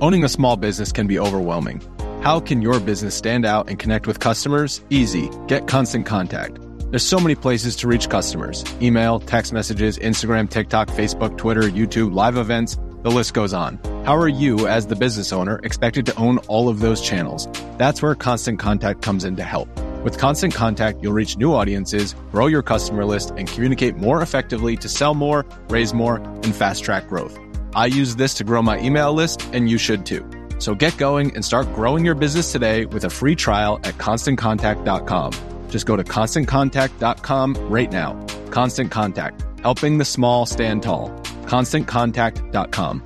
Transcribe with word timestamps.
Owning 0.00 0.22
a 0.22 0.28
small 0.28 0.56
business 0.56 0.92
can 0.92 1.08
be 1.08 1.18
overwhelming. 1.18 1.82
How 2.22 2.38
can 2.38 2.62
your 2.62 2.78
business 2.78 3.16
stand 3.16 3.44
out 3.44 3.68
and 3.68 3.80
connect 3.80 4.06
with 4.06 4.20
customers? 4.20 4.80
Easy. 4.90 5.28
Get 5.48 5.66
Constant 5.66 6.06
Contact. 6.06 6.56
There's 6.90 7.02
so 7.02 7.18
many 7.18 7.34
places 7.34 7.74
to 7.76 7.88
reach 7.88 8.08
customers 8.08 8.64
email, 8.80 9.18
text 9.18 9.52
messages, 9.52 9.98
Instagram, 9.98 10.48
TikTok, 10.48 10.86
Facebook, 10.90 11.36
Twitter, 11.36 11.62
YouTube, 11.62 12.14
live 12.14 12.36
events. 12.36 12.78
The 13.02 13.10
list 13.10 13.34
goes 13.34 13.52
on. 13.52 13.78
How 14.06 14.16
are 14.16 14.28
you, 14.28 14.68
as 14.68 14.86
the 14.86 14.94
business 14.94 15.32
owner, 15.32 15.58
expected 15.64 16.06
to 16.06 16.16
own 16.16 16.38
all 16.46 16.68
of 16.68 16.78
those 16.78 17.00
channels? 17.00 17.48
That's 17.76 18.00
where 18.00 18.14
Constant 18.14 18.60
Contact 18.60 19.02
comes 19.02 19.24
in 19.24 19.34
to 19.34 19.42
help. 19.42 19.68
With 20.04 20.16
Constant 20.16 20.54
Contact, 20.54 21.02
you'll 21.02 21.12
reach 21.12 21.36
new 21.36 21.52
audiences, 21.54 22.14
grow 22.30 22.46
your 22.46 22.62
customer 22.62 23.04
list, 23.04 23.30
and 23.30 23.48
communicate 23.48 23.96
more 23.96 24.22
effectively 24.22 24.76
to 24.76 24.88
sell 24.88 25.14
more, 25.14 25.44
raise 25.68 25.92
more, 25.92 26.18
and 26.18 26.54
fast 26.54 26.84
track 26.84 27.08
growth. 27.08 27.36
I 27.78 27.86
use 27.86 28.16
this 28.16 28.34
to 28.34 28.44
grow 28.44 28.60
my 28.60 28.80
email 28.80 29.12
list, 29.14 29.48
and 29.52 29.70
you 29.70 29.78
should 29.78 30.04
too. 30.04 30.28
So 30.58 30.74
get 30.74 30.96
going 30.98 31.32
and 31.36 31.44
start 31.44 31.72
growing 31.76 32.04
your 32.04 32.16
business 32.16 32.50
today 32.50 32.86
with 32.86 33.04
a 33.04 33.10
free 33.10 33.36
trial 33.36 33.78
at 33.84 33.94
constantcontact.com. 33.98 35.32
Just 35.70 35.86
go 35.86 35.94
to 35.94 36.02
constantcontact.com 36.02 37.54
right 37.70 37.92
now. 37.92 38.20
Constant 38.50 38.90
Contact, 38.90 39.44
helping 39.62 39.98
the 39.98 40.04
small 40.04 40.44
stand 40.44 40.82
tall. 40.82 41.08
ConstantContact.com. 41.46 43.02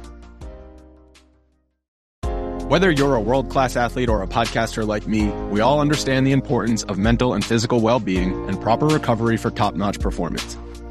Whether 2.71 2.91
you're 2.91 3.17
a 3.17 3.21
world 3.21 3.51
class 3.51 3.77
athlete 3.77 4.09
or 4.09 4.23
a 4.23 4.27
podcaster 4.27 4.87
like 4.87 5.07
me, 5.07 5.29
we 5.51 5.61
all 5.61 5.81
understand 5.81 6.27
the 6.27 6.33
importance 6.33 6.83
of 6.85 6.97
mental 6.97 7.35
and 7.35 7.45
physical 7.45 7.81
well 7.81 8.01
being 8.01 8.49
and 8.49 8.59
proper 8.59 8.87
recovery 8.87 9.37
for 9.37 9.51
top 9.51 9.75
notch 9.75 10.01
performance. 10.01 10.57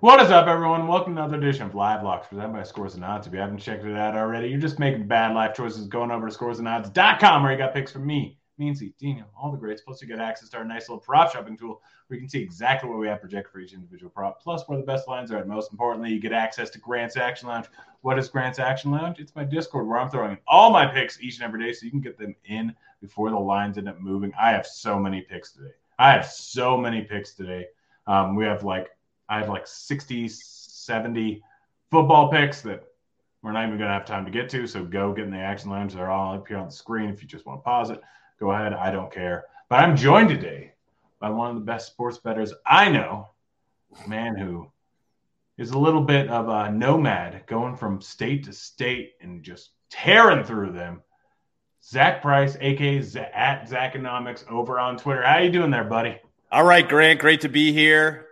What 0.00 0.20
is 0.20 0.30
up, 0.30 0.48
everyone? 0.48 0.86
Welcome 0.86 1.14
to 1.14 1.22
another 1.22 1.38
edition 1.38 1.66
of 1.66 1.74
Live 1.74 2.02
Locks 2.02 2.26
presented 2.28 2.52
by 2.52 2.62
Scores 2.62 2.94
and 2.94 3.04
Odds. 3.04 3.26
If 3.26 3.32
you 3.32 3.38
haven't 3.38 3.58
checked 3.58 3.84
it 3.84 3.96
out 3.96 4.16
already, 4.16 4.48
you're 4.48 4.58
just 4.58 4.78
making 4.78 5.06
bad 5.06 5.34
life 5.34 5.54
choices 5.54 5.86
going 5.86 6.10
over 6.10 6.28
to 6.28 6.36
scoresandodds.com 6.36 7.42
where 7.42 7.52
you 7.52 7.58
got 7.58 7.72
picks 7.72 7.92
from 7.92 8.06
me, 8.06 8.38
Meansy, 8.60 8.92
Dino, 8.98 9.24
all 9.38 9.50
the 9.50 9.56
greats. 9.56 9.82
Plus, 9.82 10.02
you 10.02 10.08
get 10.08 10.18
access 10.18 10.48
to 10.50 10.58
our 10.58 10.64
nice 10.64 10.88
little 10.88 11.00
prop 11.00 11.32
shopping 11.32 11.56
tool 11.56 11.80
where 12.06 12.16
you 12.16 12.22
can 12.22 12.28
see 12.28 12.40
exactly 12.40 12.90
what 12.90 12.98
we 12.98 13.06
have 13.06 13.20
projected 13.20 13.52
for 13.52 13.60
each 13.60 13.72
individual 13.72 14.10
prop, 14.10 14.42
plus 14.42 14.62
where 14.66 14.78
the 14.78 14.84
best 14.84 15.08
lines 15.08 15.30
are. 15.30 15.38
And 15.38 15.48
most 15.48 15.70
importantly, 15.70 16.10
you 16.10 16.20
get 16.20 16.32
access 16.32 16.70
to 16.70 16.78
Grant's 16.78 17.16
Action 17.16 17.48
Lounge. 17.48 17.66
What 18.02 18.18
is 18.18 18.28
Grant's 18.28 18.58
Action 18.58 18.90
Lounge? 18.90 19.20
It's 19.20 19.34
my 19.34 19.44
Discord 19.44 19.86
where 19.86 19.98
I'm 19.98 20.10
throwing 20.10 20.32
in 20.32 20.38
all 20.46 20.70
my 20.70 20.86
picks 20.86 21.20
each 21.20 21.36
and 21.36 21.44
every 21.44 21.62
day 21.62 21.72
so 21.72 21.84
you 21.84 21.90
can 21.90 22.00
get 22.00 22.18
them 22.18 22.34
in 22.46 22.74
before 23.00 23.30
the 23.30 23.38
lines 23.38 23.78
end 23.78 23.88
up 23.88 24.00
moving. 24.00 24.32
I 24.38 24.50
have 24.50 24.66
so 24.66 24.98
many 24.98 25.22
picks 25.22 25.52
today. 25.52 25.72
I 25.98 26.12
have 26.12 26.26
so 26.26 26.76
many 26.76 27.02
picks 27.02 27.34
today. 27.34 27.66
Um, 28.06 28.34
we 28.34 28.44
have 28.44 28.64
like 28.64 28.90
I 29.28 29.38
have 29.38 29.48
like 29.48 29.66
60, 29.66 30.28
70 30.28 31.42
football 31.90 32.30
picks 32.30 32.60
that 32.62 32.84
we're 33.42 33.52
not 33.52 33.66
even 33.66 33.76
going 33.76 33.88
to 33.88 33.94
have 33.94 34.06
time 34.06 34.24
to 34.24 34.30
get 34.30 34.48
to. 34.50 34.66
So 34.66 34.84
go 34.84 35.12
get 35.12 35.26
in 35.26 35.30
the 35.30 35.38
action 35.38 35.70
lounge. 35.70 35.94
They're 35.94 36.10
all 36.10 36.34
up 36.34 36.48
here 36.48 36.56
on 36.56 36.66
the 36.66 36.72
screen. 36.72 37.10
If 37.10 37.22
you 37.22 37.28
just 37.28 37.44
want 37.44 37.60
to 37.60 37.64
pause 37.64 37.90
it, 37.90 38.00
go 38.40 38.50
ahead. 38.52 38.72
I 38.72 38.90
don't 38.90 39.12
care. 39.12 39.44
But 39.68 39.80
I'm 39.80 39.96
joined 39.96 40.30
today 40.30 40.72
by 41.20 41.30
one 41.30 41.50
of 41.50 41.54
the 41.56 41.62
best 41.62 41.86
sports 41.86 42.18
bettors 42.18 42.52
I 42.66 42.90
know, 42.90 43.28
a 44.04 44.08
man 44.08 44.36
who 44.36 44.70
is 45.58 45.70
a 45.70 45.78
little 45.78 46.00
bit 46.00 46.28
of 46.28 46.48
a 46.48 46.70
nomad 46.70 47.44
going 47.46 47.76
from 47.76 48.00
state 48.00 48.44
to 48.44 48.52
state 48.52 49.12
and 49.20 49.42
just 49.42 49.70
tearing 49.90 50.44
through 50.44 50.72
them. 50.72 51.02
Zack 51.82 52.22
Price, 52.22 52.56
aka 52.60 53.00
Z- 53.02 53.20
at 53.20 53.68
Zackonomics, 53.68 54.50
over 54.50 54.80
on 54.80 54.96
Twitter. 54.96 55.22
How 55.22 55.38
you 55.38 55.50
doing 55.50 55.70
there, 55.70 55.84
buddy? 55.84 56.18
All 56.50 56.64
right, 56.64 56.88
Grant. 56.88 57.20
Great 57.20 57.42
to 57.42 57.48
be 57.48 57.72
here. 57.72 58.23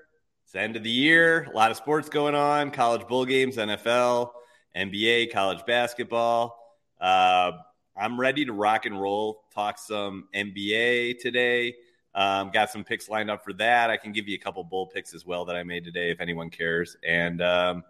It's 0.53 0.59
the 0.59 0.61
end 0.61 0.77
of 0.77 0.83
the 0.83 0.91
year. 0.91 1.45
A 1.45 1.57
lot 1.57 1.71
of 1.71 1.79
sports 1.79 2.11
going 2.11 2.35
on. 2.35 2.73
College 2.73 3.09
bowl 3.09 3.25
games, 3.25 3.57
NFL, 3.57 4.33
NBA, 4.77 5.33
college 5.33 5.65
basketball. 5.65 6.77
Uh, 7.01 7.53
I'm 7.97 8.21
ready 8.21 8.45
to 8.45 8.53
rock 8.53 8.85
and 8.85 9.01
roll. 9.01 9.45
Talk 9.55 9.79
some 9.79 10.29
NBA 10.35 11.21
today. 11.21 11.75
Um, 12.15 12.51
got 12.51 12.69
some 12.69 12.85
picks 12.85 13.09
lined 13.09 13.31
up 13.31 13.43
for 13.43 13.55
that. 13.55 13.89
I 13.89 13.97
can 13.97 14.13
give 14.13 14.29
you 14.29 14.35
a 14.35 14.39
couple 14.39 14.63
bull 14.63 14.89
picks 14.89 15.15
as 15.15 15.25
well 15.25 15.47
that 15.47 15.57
I 15.57 15.63
made 15.63 15.87
today 15.87 16.11
if 16.11 16.21
anyone 16.21 16.51
cares. 16.51 16.99
And 17.03 17.41
um, 17.41 17.83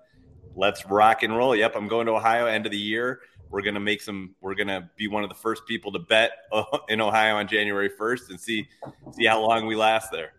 let's 0.54 0.86
rock 0.86 1.24
and 1.24 1.36
roll. 1.36 1.56
Yep, 1.56 1.74
I'm 1.74 1.88
going 1.88 2.06
to 2.06 2.12
Ohio 2.12 2.46
end 2.46 2.64
of 2.64 2.70
the 2.70 2.78
year. 2.78 3.22
We're 3.50 3.62
gonna 3.62 3.80
make 3.80 4.00
some. 4.02 4.36
We're 4.40 4.54
gonna 4.54 4.88
be 4.96 5.08
one 5.08 5.24
of 5.24 5.28
the 5.28 5.34
first 5.34 5.66
people 5.66 5.90
to 5.90 5.98
bet 5.98 6.30
in 6.88 7.00
Ohio 7.00 7.34
on 7.38 7.48
January 7.48 7.90
1st 7.90 8.30
and 8.30 8.40
see 8.40 8.68
see 9.10 9.26
how 9.26 9.40
long 9.40 9.66
we 9.66 9.74
last 9.74 10.12
there. 10.12 10.34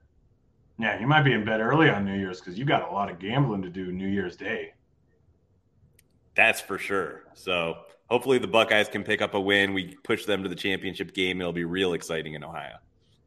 Yeah, 0.79 1.00
you 1.00 1.07
might 1.07 1.23
be 1.23 1.34
in 1.34 1.45
bed 1.45 1.59
early 1.59 1.89
on 1.89 2.03
New 2.06 2.17
Year's 2.17 2.39
because 2.39 2.57
you 2.57 2.66
got 2.66 2.89
a 2.89 2.91
lot 2.91 3.11
of 3.11 3.19
gambling 3.19 3.61
to 3.61 3.69
do 3.69 3.91
New 3.91 4.07
Year's 4.07 4.35
Day. 4.35 4.73
That's 6.35 6.59
for 6.59 6.78
sure. 6.78 7.23
So 7.35 7.75
hopefully 8.09 8.39
the 8.39 8.47
Buckeyes 8.47 8.88
can 8.88 9.03
pick 9.03 9.22
up 9.22 9.35
a 9.35 9.39
win. 9.39 9.73
We 9.73 9.95
push 10.03 10.25
them 10.25 10.41
to 10.44 10.50
the 10.50 10.56
championship 10.56 11.13
game. 11.13 11.39
It'll 11.39 11.53
be 11.53 11.66
real 11.66 11.94
exciting 11.94 12.33
in 12.33 12.44
Ohio. 12.44 12.78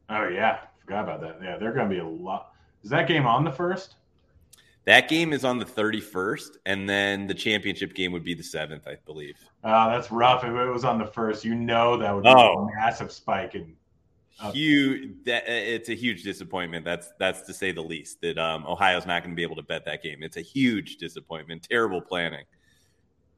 Oh 0.09 0.27
yeah, 0.27 0.59
forgot 0.83 1.03
about 1.03 1.21
that. 1.21 1.39
Yeah, 1.41 1.57
they're 1.57 1.73
going 1.73 1.89
to 1.89 1.95
be 1.95 2.01
a 2.01 2.07
lot. 2.07 2.51
Is 2.83 2.89
that 2.89 3.07
game 3.07 3.25
on 3.25 3.43
the 3.43 3.51
first? 3.51 3.95
That 4.85 5.09
game 5.09 5.33
is 5.33 5.43
on 5.43 5.59
the 5.59 5.65
31st, 5.65 6.59
and 6.65 6.87
then 6.87 7.27
the 7.27 7.33
championship 7.33 7.93
game 7.93 8.13
would 8.13 8.23
be 8.23 8.33
the 8.33 8.43
7th, 8.43 8.87
I 8.87 8.95
believe. 9.05 9.35
Oh, 9.65 9.89
that's 9.89 10.09
rough. 10.11 10.45
If 10.45 10.51
it 10.51 10.71
was 10.71 10.85
on 10.85 10.97
the 10.97 11.05
first, 11.05 11.43
you 11.43 11.55
know 11.55 11.97
that 11.97 12.15
would 12.15 12.23
be 12.23 12.29
oh. 12.29 12.59
a 12.59 12.75
massive 12.77 13.11
spike 13.11 13.53
in 13.53 13.75
huge 14.51 15.23
that 15.25 15.47
it's 15.47 15.89
a 15.89 15.93
huge 15.93 16.23
disappointment. 16.23 16.85
That's 16.85 17.11
that's 17.19 17.41
to 17.43 17.53
say 17.53 17.71
the 17.71 17.81
least 17.81 18.21
that 18.21 18.37
um, 18.37 18.65
ohio's 18.67 19.05
not 19.05 19.23
going 19.23 19.31
to 19.31 19.35
be 19.35 19.43
able 19.43 19.55
to 19.55 19.63
bet 19.63 19.85
that 19.85 20.03
game. 20.03 20.23
It's 20.23 20.37
a 20.37 20.41
huge 20.41 20.97
disappointment. 20.97 21.67
Terrible 21.69 22.01
planning. 22.01 22.45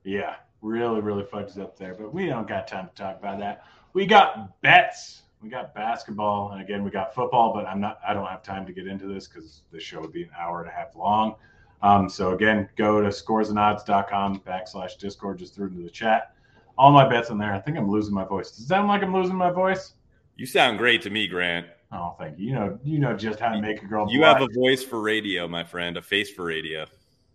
Yeah. 0.03 0.35
Really 0.61 0.99
really 0.99 1.23
fucked 1.23 1.57
up 1.57 1.77
there 1.77 1.93
but 1.93 2.13
we 2.13 2.25
don't 2.25 2.47
got 2.47 2.67
time 2.67 2.89
to 2.89 2.95
talk 2.95 3.17
about 3.19 3.39
that. 3.39 3.63
We 3.93 4.05
got 4.05 4.61
bets. 4.61 5.23
We 5.41 5.49
got 5.49 5.73
basketball 5.73 6.51
and 6.51 6.61
again 6.61 6.83
we 6.83 6.91
got 6.91 7.15
football 7.15 7.53
but 7.53 7.65
i'm 7.65 7.79
not 7.79 8.01
i 8.05 8.13
don't 8.13 8.25
have 8.25 8.43
time 8.43 8.65
to 8.65 8.73
get 8.73 8.87
into 8.87 9.07
this 9.07 9.25
because 9.25 9.61
the 9.71 9.79
show 9.79 10.01
would 10.01 10.11
be 10.11 10.23
an 10.23 10.31
hour 10.37 10.59
and 10.61 10.69
a 10.69 10.73
half 10.73 10.97
long. 10.97 11.35
Um, 11.81 12.09
so 12.09 12.33
again 12.33 12.67
go 12.75 12.99
to 13.01 13.07
scoresandodds.com 13.07 14.41
backslash 14.41 14.97
discord. 14.97 15.39
Just 15.39 15.55
through 15.55 15.67
into 15.67 15.81
the 15.81 15.89
chat. 15.89 16.33
All 16.77 16.91
my 16.91 17.07
bets 17.07 17.29
in 17.29 17.37
there. 17.37 17.53
I 17.53 17.59
think 17.59 17.77
i'm 17.77 17.89
losing 17.89 18.13
my 18.13 18.25
voice. 18.25 18.51
Does 18.51 18.65
it 18.65 18.67
sound 18.67 18.89
like 18.89 19.01
i'm 19.01 19.13
losing 19.13 19.37
my 19.37 19.49
voice 19.49 19.93
you 20.39 20.45
sound 20.45 20.77
great 20.77 21.01
to 21.01 21.09
me, 21.09 21.27
Grant. 21.27 21.67
Oh, 21.91 22.15
thank 22.17 22.39
you. 22.39 22.47
You 22.47 22.53
know, 22.53 22.79
you 22.81 22.99
know 22.99 23.13
just 23.13 23.41
how 23.41 23.49
to 23.49 23.61
make 23.61 23.83
a 23.83 23.85
girl. 23.85 24.09
You 24.09 24.23
have 24.23 24.41
a 24.41 24.47
voice 24.47 24.81
for 24.81 25.01
radio, 25.01 25.49
my 25.49 25.65
friend. 25.65 25.97
A 25.97 26.01
face 26.01 26.31
for 26.31 26.45
radio. 26.45 26.85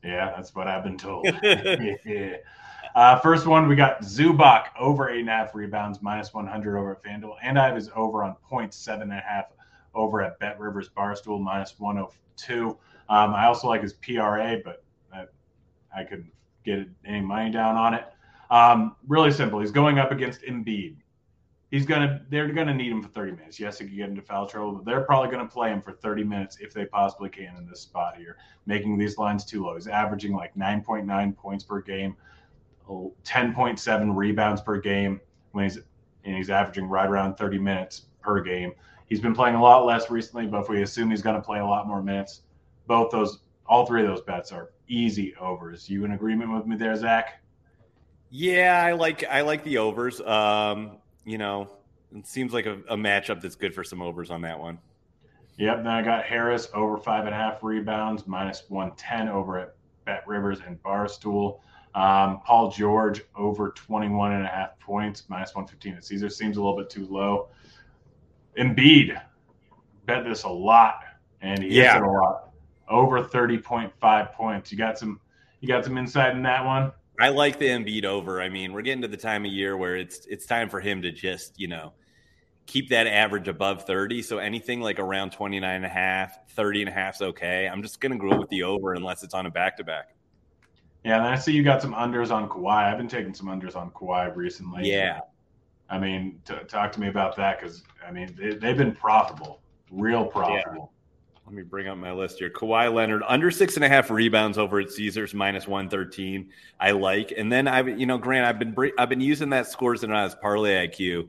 Yeah, 0.02 0.32
that's 0.34 0.54
what 0.54 0.68
I've 0.68 0.82
been 0.82 0.96
told. 0.96 1.26
yeah. 1.42 2.36
Uh, 2.94 3.18
first 3.18 3.44
one, 3.44 3.66
we 3.66 3.74
got 3.74 4.02
Zubac 4.02 4.66
over 4.78 5.10
eight 5.10 5.18
and 5.18 5.28
a 5.28 5.32
half 5.32 5.52
rebounds, 5.52 6.00
minus 6.00 6.32
100 6.32 6.78
over 6.78 6.92
at 6.92 7.02
FanDuel. 7.02 7.34
And 7.42 7.58
I 7.58 7.66
have 7.66 7.74
his 7.74 7.90
over 7.96 8.22
on 8.22 8.36
points, 8.48 8.76
seven 8.76 9.10
and 9.10 9.18
a 9.18 9.20
half 9.20 9.46
over 9.96 10.22
at 10.22 10.38
Bet 10.38 10.60
Rivers 10.60 10.90
Barstool, 10.96 11.40
minus 11.40 11.74
102. 11.80 12.68
Um, 12.68 12.78
I 13.34 13.46
also 13.46 13.66
like 13.66 13.82
his 13.82 13.94
PRA, 13.94 14.58
but 14.64 14.84
I, 15.12 15.24
I 15.92 16.04
couldn't 16.04 16.30
get 16.64 16.86
any 17.04 17.20
money 17.20 17.50
down 17.50 17.74
on 17.74 17.94
it. 17.94 18.04
Um, 18.48 18.94
really 19.08 19.32
simple. 19.32 19.58
He's 19.58 19.72
going 19.72 19.98
up 19.98 20.12
against 20.12 20.42
Embiid 20.42 20.94
he's 21.74 21.84
gonna 21.84 22.20
they're 22.30 22.52
gonna 22.52 22.72
need 22.72 22.92
him 22.92 23.02
for 23.02 23.08
30 23.08 23.32
minutes. 23.32 23.58
Yes, 23.58 23.80
he 23.80 23.86
could 23.86 23.96
get 23.96 24.08
into 24.08 24.22
foul 24.22 24.46
trouble, 24.46 24.74
but 24.74 24.84
they're 24.84 25.00
probably 25.00 25.28
gonna 25.28 25.48
play 25.48 25.70
him 25.70 25.82
for 25.82 25.90
30 25.90 26.22
minutes 26.22 26.58
if 26.60 26.72
they 26.72 26.84
possibly 26.84 27.28
can 27.28 27.56
in 27.56 27.66
this 27.66 27.80
spot 27.80 28.16
here, 28.16 28.36
making 28.64 28.96
these 28.96 29.18
lines 29.18 29.44
too 29.44 29.64
low. 29.64 29.74
He's 29.74 29.88
averaging 29.88 30.34
like 30.34 30.54
9.9 30.54 31.36
points 31.36 31.64
per 31.64 31.80
game, 31.80 32.14
10.7 32.88 34.14
rebounds 34.14 34.60
per 34.60 34.80
game 34.80 35.20
when 35.50 35.64
he's 35.64 35.78
and 36.24 36.36
he's 36.36 36.48
averaging 36.48 36.86
right 36.86 37.08
around 37.08 37.34
30 37.34 37.58
minutes 37.58 38.02
per 38.20 38.40
game. 38.40 38.72
He's 39.06 39.20
been 39.20 39.34
playing 39.34 39.56
a 39.56 39.62
lot 39.62 39.84
less 39.84 40.10
recently, 40.10 40.46
but 40.46 40.60
if 40.60 40.68
we 40.68 40.82
assume 40.82 41.10
he's 41.10 41.22
to 41.22 41.40
play 41.40 41.58
a 41.58 41.66
lot 41.66 41.88
more 41.88 42.02
minutes, 42.04 42.42
both 42.86 43.10
those, 43.10 43.40
all 43.66 43.84
three 43.84 44.02
of 44.02 44.06
those 44.06 44.22
bets 44.22 44.52
are 44.52 44.70
easy 44.86 45.34
overs. 45.40 45.90
You 45.90 46.04
in 46.04 46.12
agreement 46.12 46.54
with 46.54 46.66
me 46.66 46.76
there, 46.76 46.94
Zack? 46.94 47.42
Yeah, 48.30 48.80
I 48.80 48.92
like 48.92 49.24
I 49.24 49.40
like 49.42 49.64
the 49.64 49.78
overs. 49.78 50.20
Um, 50.20 50.98
you 51.24 51.38
know, 51.38 51.68
it 52.14 52.26
seems 52.26 52.52
like 52.52 52.66
a, 52.66 52.80
a 52.88 52.96
matchup 52.96 53.40
that's 53.40 53.56
good 53.56 53.74
for 53.74 53.84
some 53.84 54.02
overs 54.02 54.30
on 54.30 54.42
that 54.42 54.58
one. 54.58 54.78
Yep. 55.56 55.78
Then 55.78 55.86
I 55.86 56.02
got 56.02 56.24
Harris 56.24 56.68
over 56.74 56.96
five 56.96 57.26
and 57.26 57.34
a 57.34 57.38
half 57.38 57.62
rebounds, 57.62 58.26
minus 58.26 58.64
110 58.68 59.28
over 59.28 59.58
at 59.58 59.74
Bet 60.04 60.26
Rivers 60.26 60.58
and 60.66 60.82
Barstool. 60.82 61.60
Um, 61.94 62.40
Paul 62.44 62.72
George 62.72 63.22
over 63.36 63.70
21 63.70 64.32
and 64.32 64.44
a 64.44 64.48
half 64.48 64.78
points, 64.80 65.24
minus 65.28 65.54
115 65.54 65.94
at 65.94 66.04
Caesar. 66.04 66.28
Seems 66.28 66.56
a 66.56 66.60
little 66.60 66.76
bit 66.76 66.90
too 66.90 67.06
low. 67.08 67.48
Embiid, 68.58 69.20
bet 70.04 70.24
this 70.24 70.42
a 70.42 70.48
lot, 70.48 71.04
and 71.40 71.62
he 71.62 71.68
yeah. 71.68 71.94
hits 71.94 71.96
it 71.96 72.02
a 72.02 72.10
lot. 72.10 72.50
Over 72.88 73.22
30.5 73.22 74.32
points. 74.32 74.72
You 74.72 74.78
got 74.78 74.98
some 74.98 75.20
you 75.60 75.68
got 75.68 75.84
some 75.84 75.96
insight 75.96 76.34
in 76.36 76.42
that 76.42 76.64
one? 76.64 76.92
I 77.18 77.28
like 77.28 77.58
the 77.58 77.66
Embiid 77.66 78.04
over. 78.04 78.40
I 78.40 78.48
mean, 78.48 78.72
we're 78.72 78.82
getting 78.82 79.02
to 79.02 79.08
the 79.08 79.16
time 79.16 79.44
of 79.44 79.52
year 79.52 79.76
where 79.76 79.96
it's 79.96 80.26
it's 80.26 80.46
time 80.46 80.68
for 80.68 80.80
him 80.80 81.02
to 81.02 81.12
just, 81.12 81.58
you 81.60 81.68
know, 81.68 81.92
keep 82.66 82.88
that 82.90 83.06
average 83.06 83.48
above 83.48 83.84
30. 83.84 84.22
So 84.22 84.38
anything 84.38 84.80
like 84.80 84.98
around 84.98 85.30
29 85.32 85.76
and 85.76 85.84
a 85.84 85.88
half, 85.88 86.50
30 86.50 86.82
and 86.82 86.88
a 86.88 86.92
half 86.92 87.16
is 87.16 87.22
okay. 87.22 87.68
I'm 87.68 87.82
just 87.82 88.00
going 88.00 88.12
to 88.12 88.18
go 88.18 88.36
with 88.36 88.48
the 88.48 88.62
over 88.64 88.94
unless 88.94 89.22
it's 89.22 89.34
on 89.34 89.46
a 89.46 89.50
back 89.50 89.76
to 89.76 89.84
back. 89.84 90.14
Yeah, 91.04 91.18
and 91.18 91.26
I 91.26 91.36
see 91.36 91.52
you 91.52 91.62
got 91.62 91.82
some 91.82 91.94
unders 91.94 92.30
on 92.30 92.48
Kawhi. 92.48 92.90
I've 92.90 92.96
been 92.96 93.08
taking 93.08 93.34
some 93.34 93.46
unders 93.46 93.76
on 93.76 93.90
Kawhi 93.90 94.34
recently. 94.34 94.90
Yeah. 94.90 95.20
I 95.90 95.98
mean, 95.98 96.40
t- 96.46 96.54
talk 96.66 96.92
to 96.92 97.00
me 97.00 97.08
about 97.08 97.36
that 97.36 97.60
because, 97.60 97.82
I 98.06 98.10
mean, 98.10 98.34
they, 98.38 98.68
have 98.68 98.78
been 98.78 98.94
profitable, 98.94 99.60
real 99.90 100.24
profitable. 100.24 100.90
Yeah. 100.90 101.03
Let 101.46 101.54
me 101.54 101.62
bring 101.62 101.88
up 101.88 101.98
my 101.98 102.10
list 102.10 102.38
here. 102.38 102.48
Kawhi 102.48 102.92
Leonard 102.92 103.22
under 103.28 103.50
six 103.50 103.76
and 103.76 103.84
a 103.84 103.88
half 103.88 104.10
rebounds 104.10 104.56
over 104.56 104.80
at 104.80 104.90
Caesars 104.90 105.34
minus 105.34 105.68
one 105.68 105.90
thirteen. 105.90 106.48
I 106.80 106.92
like, 106.92 107.34
and 107.36 107.52
then 107.52 107.68
I, 107.68 107.82
you 107.82 108.06
know, 108.06 108.16
Grant, 108.16 108.46
I've 108.46 108.58
been 108.58 108.74
I've 108.96 109.10
been 109.10 109.20
using 109.20 109.50
that 109.50 109.66
scores 109.66 110.04
and 110.04 110.12
odds 110.12 110.34
parlay 110.34 110.88
IQ 110.88 111.28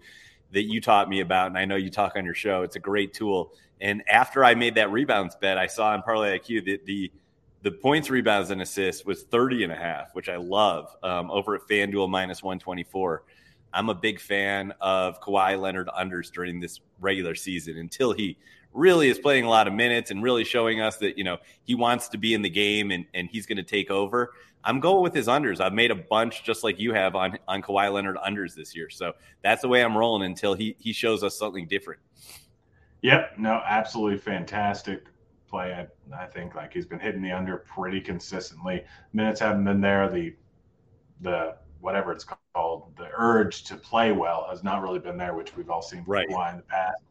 that 0.53 0.63
you 0.63 0.79
taught 0.79 1.09
me 1.09 1.19
about, 1.19 1.47
and 1.47 1.57
I 1.57 1.65
know 1.65 1.75
you 1.75 1.89
talk 1.89 2.13
on 2.15 2.23
your 2.23 2.33
show. 2.33 2.63
It's 2.63 2.77
a 2.77 2.79
great 2.79 3.13
tool. 3.13 3.53
And 3.81 4.03
after 4.09 4.45
I 4.45 4.55
made 4.55 4.75
that 4.75 4.89
rebounds 4.89 5.35
bet, 5.35 5.57
I 5.57 5.67
saw 5.67 5.89
on 5.89 6.01
Parlay 6.01 6.39
IQ 6.39 6.65
that 6.65 6.85
the 6.85 7.11
the 7.61 7.71
points, 7.71 8.09
rebounds, 8.09 8.51
and 8.51 8.61
assists 8.61 9.05
was 9.05 9.23
30 9.23 9.63
and 9.63 9.73
a 9.73 9.75
half, 9.75 10.13
which 10.13 10.29
I 10.29 10.37
love 10.37 10.95
um, 11.03 11.31
over 11.31 11.55
at 11.55 11.61
FanDuel 11.69 12.07
minus 12.09 12.43
124. 12.43 13.23
I'm 13.73 13.89
a 13.89 13.95
big 13.95 14.21
fan 14.21 14.71
of 14.79 15.19
Kawhi 15.19 15.59
Leonard 15.59 15.87
unders 15.87 16.31
during 16.31 16.59
this 16.59 16.79
regular 17.01 17.35
season 17.35 17.77
until 17.77 18.13
he 18.13 18.37
really 18.75 19.09
is 19.09 19.17
playing 19.17 19.45
a 19.45 19.49
lot 19.49 19.67
of 19.67 19.73
minutes 19.73 20.11
and 20.11 20.21
really 20.21 20.43
showing 20.43 20.81
us 20.81 20.97
that, 20.97 21.17
you 21.17 21.23
know, 21.23 21.37
he 21.63 21.73
wants 21.73 22.09
to 22.09 22.17
be 22.17 22.33
in 22.33 22.41
the 22.41 22.49
game 22.49 22.91
and, 22.91 23.05
and 23.13 23.29
he's 23.29 23.45
going 23.45 23.57
to 23.57 23.63
take 23.63 23.89
over. 23.89 24.33
I'm 24.63 24.79
going 24.79 25.01
with 25.03 25.13
his 25.13 25.27
unders. 25.27 25.61
I've 25.61 25.73
made 25.73 25.91
a 25.91 25.95
bunch 25.95 26.43
just 26.43 26.63
like 26.63 26.79
you 26.79 26.93
have 26.93 27.15
on 27.15 27.37
on 27.47 27.61
Kawhi 27.61 27.93
Leonard 27.93 28.17
unders 28.17 28.55
this 28.55 28.75
year. 28.75 28.89
So 28.89 29.13
that's 29.43 29.61
the 29.61 29.67
way 29.67 29.83
I'm 29.83 29.95
rolling 29.95 30.23
until 30.23 30.55
he 30.55 30.75
he 30.79 30.91
shows 30.91 31.23
us 31.23 31.37
something 31.37 31.67
different. 31.67 32.01
Yep, 33.03 33.37
no, 33.37 33.61
absolutely 33.63 34.17
fantastic 34.17 35.05
play. 35.47 35.71
I, 36.11 36.23
I 36.23 36.25
think 36.25 36.55
like 36.55 36.73
he's 36.73 36.87
been 36.87 36.99
hitting 36.99 37.21
the 37.21 37.31
under 37.31 37.57
pretty 37.57 38.01
consistently. 38.01 38.83
Minutes 39.13 39.39
haven't 39.39 39.65
been 39.65 39.81
there. 39.81 40.09
The 40.09 40.33
the 41.21 41.57
whatever 41.79 42.11
it's 42.11 42.25
called, 42.53 42.91
the 42.97 43.09
urge 43.15 43.63
to 43.65 43.75
play 43.75 44.11
well 44.11 44.47
has 44.49 44.63
not 44.63 44.81
really 44.81 44.97
been 44.97 45.17
there, 45.17 45.35
which 45.35 45.55
we've 45.55 45.69
all 45.69 45.83
seen 45.83 46.03
from 46.03 46.13
right. 46.13 46.27
Kawhi 46.27 46.51
in 46.51 46.57
the 46.57 46.63
past. 46.63 47.03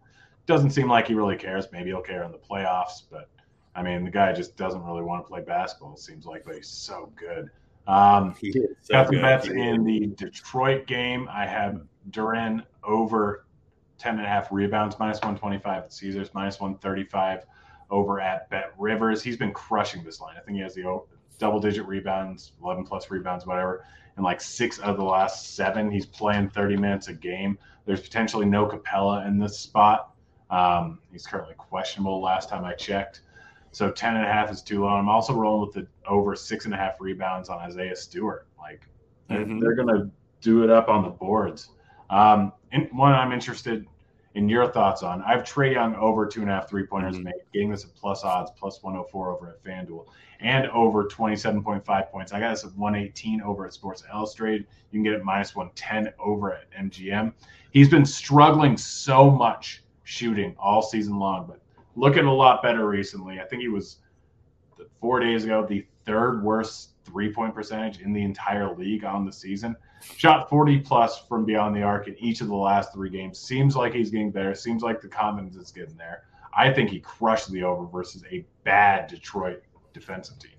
Doesn't 0.46 0.70
seem 0.70 0.88
like 0.88 1.08
he 1.08 1.14
really 1.14 1.36
cares. 1.36 1.66
Maybe 1.72 1.90
he'll 1.90 2.02
care 2.02 2.22
in 2.24 2.32
the 2.32 2.38
playoffs, 2.38 3.02
but 3.10 3.28
I 3.74 3.82
mean, 3.82 4.04
the 4.04 4.10
guy 4.10 4.32
just 4.32 4.56
doesn't 4.56 4.84
really 4.84 5.02
want 5.02 5.24
to 5.24 5.28
play 5.28 5.40
basketball. 5.40 5.94
It 5.94 5.98
seems 5.98 6.26
like, 6.26 6.44
but 6.44 6.56
he's 6.56 6.68
so 6.68 7.12
good. 7.16 7.50
Um, 7.86 8.34
he 8.40 8.52
so 8.52 8.60
got 8.90 9.08
some 9.08 9.20
bets 9.20 9.48
in 9.48 9.84
the 9.84 10.06
Detroit 10.16 10.86
game. 10.86 11.28
I 11.30 11.46
have 11.46 11.82
Duren 12.10 12.64
over 12.82 13.46
10 13.98 14.16
and 14.16 14.24
a 14.24 14.28
half 14.28 14.50
rebounds, 14.50 14.96
minus 14.98 15.18
125 15.18 15.84
at 15.84 15.92
Caesars, 15.92 16.30
minus 16.34 16.60
135 16.60 17.44
over 17.90 18.20
at 18.20 18.48
Bet 18.50 18.72
Rivers. 18.78 19.22
He's 19.22 19.36
been 19.36 19.52
crushing 19.52 20.02
this 20.04 20.20
line. 20.20 20.36
I 20.36 20.40
think 20.40 20.56
he 20.56 20.62
has 20.62 20.74
the 20.74 21.02
double 21.38 21.60
digit 21.60 21.86
rebounds, 21.86 22.52
11 22.62 22.84
plus 22.84 23.10
rebounds, 23.10 23.46
whatever. 23.46 23.84
And 24.16 24.24
like 24.24 24.40
six 24.40 24.78
of 24.78 24.96
the 24.96 25.04
last 25.04 25.54
seven, 25.54 25.90
he's 25.90 26.06
playing 26.06 26.50
30 26.50 26.76
minutes 26.76 27.08
a 27.08 27.14
game. 27.14 27.58
There's 27.84 28.00
potentially 28.00 28.46
no 28.46 28.66
Capela 28.66 29.26
in 29.26 29.38
this 29.38 29.58
spot. 29.58 30.13
Um, 30.50 30.98
he's 31.10 31.26
currently 31.26 31.54
questionable 31.56 32.20
last 32.20 32.48
time 32.48 32.64
I 32.64 32.74
checked. 32.74 33.22
So 33.72 33.90
10 33.90 34.16
and 34.16 34.24
a 34.24 34.28
half 34.28 34.52
is 34.52 34.62
too 34.62 34.84
low. 34.84 34.90
I'm 34.90 35.08
also 35.08 35.32
rolling 35.34 35.66
with 35.66 35.74
the 35.74 35.86
over 36.08 36.36
six 36.36 36.64
and 36.64 36.74
a 36.74 36.76
half 36.76 37.00
rebounds 37.00 37.48
on 37.48 37.58
Isaiah 37.58 37.96
Stewart. 37.96 38.46
Like 38.58 38.86
mm-hmm. 39.30 39.58
they're, 39.58 39.74
going 39.74 39.88
to 39.88 40.10
do 40.40 40.62
it 40.62 40.70
up 40.70 40.88
on 40.88 41.02
the 41.02 41.10
boards. 41.10 41.70
Um, 42.10 42.52
and 42.70 42.88
one 42.92 43.12
I'm 43.12 43.32
interested 43.32 43.86
in 44.34 44.48
your 44.48 44.70
thoughts 44.70 45.02
on. 45.02 45.22
I 45.22 45.32
have 45.32 45.44
Trae 45.44 45.72
Young 45.72 45.94
over 45.96 46.26
two 46.26 46.40
and 46.40 46.50
a 46.50 46.54
half 46.54 46.68
three 46.68 46.84
pointers 46.84 47.16
mm-hmm. 47.16 47.24
made, 47.24 47.34
getting 47.52 47.70
this 47.70 47.84
at 47.84 47.94
plus 47.94 48.24
odds, 48.24 48.50
plus 48.56 48.82
104 48.82 49.32
over 49.32 49.48
at 49.48 49.64
FanDuel, 49.64 50.06
and 50.40 50.66
over 50.68 51.04
27.5 51.04 52.10
points. 52.10 52.32
I 52.32 52.40
got 52.40 52.50
this 52.50 52.64
at 52.64 52.74
118 52.76 53.40
over 53.42 53.66
at 53.66 53.72
Sports 53.72 54.02
Illustrated. 54.12 54.66
You 54.90 54.98
can 54.98 55.04
get 55.04 55.14
it 55.14 55.24
minus 55.24 55.54
110 55.54 56.12
over 56.18 56.52
at 56.52 56.70
MGM. 56.72 57.32
He's 57.70 57.88
been 57.88 58.06
struggling 58.06 58.76
so 58.76 59.30
much 59.30 59.83
shooting 60.04 60.54
all 60.58 60.82
season 60.82 61.18
long, 61.18 61.46
but 61.46 61.60
looking 61.96 62.26
a 62.26 62.32
lot 62.32 62.62
better 62.62 62.86
recently. 62.86 63.40
I 63.40 63.44
think 63.44 63.62
he 63.62 63.68
was 63.68 63.98
four 65.00 65.20
days 65.20 65.44
ago 65.44 65.66
the 65.66 65.86
third 66.04 66.42
worst 66.42 66.90
three 67.04 67.32
point 67.32 67.54
percentage 67.54 68.00
in 68.00 68.12
the 68.12 68.22
entire 68.22 68.74
league 68.74 69.04
on 69.04 69.24
the 69.24 69.32
season. 69.32 69.76
Shot 70.16 70.48
40 70.50 70.80
plus 70.80 71.18
from 71.28 71.44
beyond 71.44 71.74
the 71.74 71.82
arc 71.82 72.08
in 72.08 72.16
each 72.18 72.40
of 72.40 72.48
the 72.48 72.54
last 72.54 72.92
three 72.92 73.10
games. 73.10 73.38
Seems 73.38 73.74
like 73.74 73.94
he's 73.94 74.10
getting 74.10 74.30
better. 74.30 74.54
Seems 74.54 74.82
like 74.82 75.00
the 75.00 75.08
confidence 75.08 75.56
is 75.56 75.70
getting 75.70 75.96
there. 75.96 76.24
I 76.56 76.72
think 76.72 76.90
he 76.90 77.00
crushed 77.00 77.50
the 77.50 77.62
over 77.64 77.86
versus 77.86 78.22
a 78.30 78.44
bad 78.64 79.08
Detroit 79.08 79.62
defensive 79.92 80.38
team. 80.38 80.53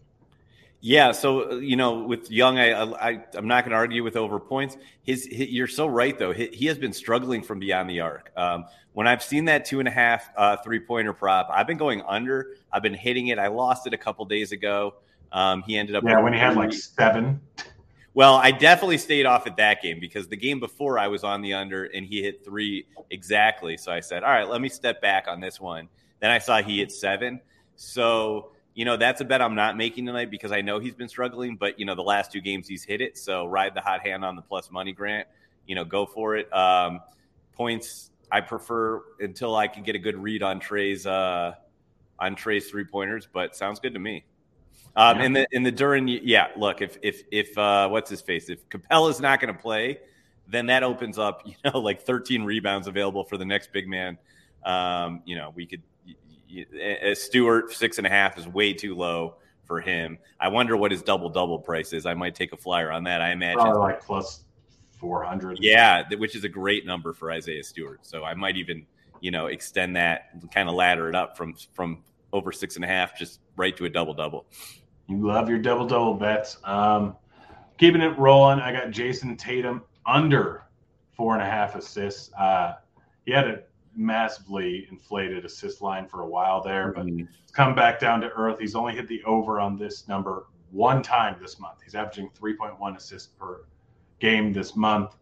Yeah, 0.82 1.12
so 1.14 1.52
uh, 1.52 1.56
you 1.56 1.76
know, 1.76 2.04
with 2.04 2.30
Young, 2.30 2.60
I, 2.60 2.74
I 2.74 3.24
I'm 3.34 3.48
not 3.48 3.64
going 3.64 3.72
to 3.72 3.78
argue 3.78 4.04
with 4.04 4.16
over 4.16 4.40
points. 4.40 4.78
His, 5.04 5.26
his, 5.26 5.50
you're 5.50 5.68
so 5.68 5.88
right 5.88 6.18
though. 6.18 6.32
He, 6.32 6.48
he, 6.48 6.66
has 6.68 6.78
been 6.78 6.94
struggling 6.94 7.42
from 7.42 7.60
beyond 7.60 7.90
the 7.90 8.02
arc. 8.02 8.32
Um, 8.38 8.66
when 8.94 9.08
I've 9.08 9.24
seen 9.24 9.46
that 9.46 9.66
two 9.66 9.80
and 9.80 9.88
a 9.88 9.92
half 9.92 10.30
uh, 10.38 10.58
three 10.58 10.80
pointer 10.80 11.14
prop, 11.14 11.50
I've 11.52 11.66
been 11.66 11.78
going 11.78 12.02
under. 12.04 12.58
I've 12.72 12.84
been 12.84 12.94
hitting 12.94 13.28
it. 13.28 13.40
I 13.40 13.48
lost 13.48 13.88
it 13.88 13.94
a 13.94 13.98
couple 13.98 14.26
days 14.26 14.52
ago. 14.52 14.96
Um, 15.32 15.64
he 15.64 15.78
ended 15.78 15.96
up 15.96 16.04
yeah 16.04 16.20
when 16.22 16.34
he 16.34 16.40
had 16.40 16.56
like 16.56 16.72
seven. 16.72 17.42
Well, 18.14 18.36
I 18.36 18.52
definitely 18.52 18.98
stayed 18.98 19.26
off 19.26 19.46
at 19.46 19.58
that 19.58 19.82
game 19.82 20.00
because 20.00 20.30
the 20.30 20.38
game 20.38 20.62
before 20.62 20.98
I 20.98 21.10
was 21.10 21.26
on 21.26 21.42
the 21.42 21.54
under 21.54 21.84
and 21.84 22.06
he 22.06 22.24
hit 22.24 22.46
three 22.46 22.86
exactly. 23.10 23.76
So 23.76 23.92
I 23.92 24.00
said, 24.00 24.24
all 24.24 24.32
right, 24.32 24.48
let 24.48 24.62
me 24.62 24.70
step 24.70 25.02
back 25.02 25.28
on 25.28 25.42
this 25.42 25.60
one. 25.60 25.90
Then 26.22 26.32
I 26.32 26.40
saw 26.40 26.62
he 26.62 26.78
hit 26.78 26.94
seven. 26.94 27.42
So 27.76 28.52
you 28.76 28.84
know, 28.84 28.98
that's 28.98 29.22
a 29.22 29.26
bet 29.26 29.42
I'm 29.42 29.56
not 29.56 29.78
making 29.78 30.06
tonight 30.06 30.30
because 30.30 30.52
I 30.52 30.62
know 30.62 30.80
he's 30.80 30.94
been 30.94 31.08
struggling, 31.08 31.56
but 31.56 31.80
you 31.80 31.86
know, 31.86 31.96
the 31.96 32.04
last 32.04 32.32
two 32.32 32.42
games 32.42 32.68
he's 32.68 32.84
hit 32.84 33.02
it. 33.02 33.18
So 33.18 33.46
ride 33.46 33.74
the 33.74 33.82
hot 33.82 34.02
hand 34.02 34.24
on 34.24 34.36
the 34.36 34.42
plus 34.42 34.70
money 34.70 34.92
grant. 34.92 35.28
You 35.66 35.76
know, 35.76 35.86
go 35.86 36.06
for 36.06 36.36
it. 36.36 36.54
Um, 36.54 37.00
points 37.54 38.12
I 38.30 38.42
prefer 38.42 39.02
until 39.20 39.56
I 39.56 39.68
can 39.68 39.84
get 39.84 39.96
a 39.96 40.00
good 40.00 40.18
read 40.18 40.44
on 40.44 40.60
Trae's, 40.60 41.08
uh, 41.08 41.56
on 42.20 42.36
Trae's 42.36 42.70
three 42.70 42.84
pointers, 42.84 43.28
but 43.32 43.56
sounds 43.56 43.80
good 43.80 43.94
to 43.94 44.00
me. 44.00 44.26
Um, 44.98 45.20
yeah. 45.20 45.26
in 45.26 45.34
the 45.34 45.48
in 45.52 45.64
the 45.64 45.72
Duren, 45.72 46.20
yeah. 46.24 46.48
Look, 46.58 46.82
if 46.82 46.98
if 47.02 47.24
if 47.32 47.58
uh, 47.58 47.88
what's 47.88 48.10
his 48.10 48.22
face? 48.22 48.50
If 48.50 48.68
Capela's 48.70 49.22
not 49.22 49.40
going 49.40 49.54
to 49.54 49.60
play, 49.60 50.00
then 50.48 50.66
that 50.68 50.84
opens 50.84 51.18
up, 51.18 51.44
you 51.46 51.56
know, 51.64 51.80
like 51.80 52.02
13 52.02 52.44
rebounds 52.44 52.88
available 52.88 53.24
for 53.24 53.38
the 53.38 53.46
next 53.46 53.72
big 53.72 53.88
man. 53.88 54.18
Um, 54.66 55.22
you 55.26 55.36
know, 55.36 55.54
we 55.56 55.66
could 55.66 55.82
Stewart 57.14 57.72
six 57.72 57.98
and 57.98 58.08
a 58.08 58.10
half 58.10 58.38
is 58.38 58.48
way 58.48 58.74
too 58.74 58.96
low 58.96 59.36
for 59.66 59.82
him. 59.82 60.18
I 60.40 60.48
wonder 60.48 60.78
what 60.78 60.92
his 60.92 61.02
double 61.02 61.30
double 61.30 61.60
price 61.60 61.94
is. 61.94 62.06
I 62.06 62.14
might 62.14 62.36
take 62.36 62.54
a 62.54 62.58
flyer 62.58 62.92
on 62.92 63.04
that. 63.06 63.22
I 63.22 63.32
imagine 63.32 63.60
Probably 63.60 63.80
like 63.80 64.04
plus 64.04 64.44
four 65.00 65.24
hundred. 65.24 65.60
Yeah, 65.62 66.04
which 66.18 66.36
is 66.36 66.44
a 66.44 66.50
great 66.50 66.86
number 66.86 67.14
for 67.14 67.32
Isaiah 67.32 67.64
Stewart. 67.64 68.06
So 68.06 68.24
I 68.24 68.34
might 68.34 68.58
even 68.58 68.86
you 69.22 69.32
know 69.32 69.48
extend 69.48 69.96
that, 69.96 70.30
kind 70.54 70.70
of 70.70 70.76
ladder 70.76 71.10
it 71.10 71.16
up 71.16 71.38
from 71.38 71.56
from 71.74 72.04
over 72.34 72.52
six 72.52 72.76
and 72.76 72.86
a 72.86 72.88
half, 72.88 73.18
just 73.18 73.40
right 73.56 73.76
to 73.78 73.86
a 73.86 73.90
double 73.90 74.14
double. 74.14 74.46
You 75.08 75.26
love 75.26 75.50
your 75.50 75.60
double 75.60 75.86
double 75.88 76.14
bets. 76.16 76.58
Um, 76.64 77.16
keeping 77.78 78.02
it 78.02 78.18
rolling, 78.18 78.60
I 78.60 78.72
got 78.72 78.92
Jayson 78.92 79.38
Tatum 79.38 79.84
under 80.06 80.64
four 81.16 81.34
and 81.34 81.42
a 81.42 81.46
half 81.46 81.76
assists. 81.76 82.32
Uh, 82.34 82.74
he 83.26 83.32
had 83.32 83.48
a 83.48 83.64
massively 83.96 84.88
inflated 84.90 85.46
assist 85.46 85.82
line 85.82 86.08
for 86.08 86.22
a 86.22 86.28
while 86.28 86.62
there, 86.62 86.92
but 86.92 87.06
mm-hmm. 87.06 87.26
come 87.54 87.76
back 87.76 88.00
down 88.00 88.22
to 88.22 88.30
earth. 88.32 88.60
He's 88.60 88.76
only 88.76 88.94
hit 88.94 89.08
the 89.08 89.24
over 89.24 89.60
on 89.60 89.78
this 89.78 90.08
number 90.08 90.48
one 90.72 91.02
time 91.02 91.38
this 91.42 91.60
month. 91.60 91.80
He's 91.84 91.96
averaging 91.96 92.30
3.1 92.40 92.98
assists 92.98 93.28
per 93.28 93.66
game 94.20 94.54
this 94.54 94.76
month. 94.76 95.16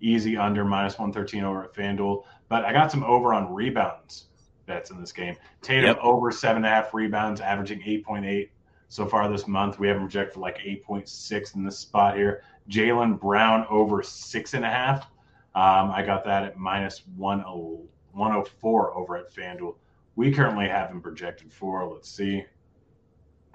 easy 0.00 0.36
under 0.36 0.64
minus 0.64 0.98
113 0.98 1.42
over 1.42 1.64
at 1.64 1.74
FanDuel. 1.74 2.24
But 2.48 2.64
I 2.64 2.72
got 2.72 2.92
some 2.92 3.02
over 3.02 3.34
on 3.34 3.52
rebounds 3.52 4.28
bets 4.68 4.90
in 4.90 5.00
this 5.00 5.10
game. 5.10 5.34
Tatum 5.60 5.86
yep. 5.86 5.98
over 6.00 6.30
seven 6.30 6.58
and 6.58 6.66
a 6.66 6.68
half 6.68 6.94
rebounds, 6.94 7.40
averaging 7.40 7.80
8.8 7.80 8.50
so 8.88 9.06
far 9.06 9.28
this 9.28 9.48
month. 9.48 9.80
We 9.80 9.88
have 9.88 9.96
him 9.96 10.04
projected 10.04 10.34
for 10.34 10.40
like 10.40 10.58
8.6 10.58 11.56
in 11.56 11.64
this 11.64 11.78
spot 11.78 12.16
here. 12.16 12.42
Jaylen 12.70 13.18
Brown 13.18 13.66
over 13.68 14.02
six 14.02 14.54
and 14.54 14.64
a 14.64 14.68
half. 14.68 15.10
Um, 15.54 15.90
I 15.90 16.04
got 16.06 16.24
that 16.24 16.44
at 16.44 16.58
minus 16.58 17.02
104 18.12 18.96
over 18.96 19.16
at 19.16 19.32
FanDuel. 19.32 19.74
We 20.16 20.32
currently 20.32 20.68
have 20.68 20.90
him 20.90 21.00
projected 21.00 21.52
for, 21.52 21.86
let's 21.86 22.10
see, 22.10 22.44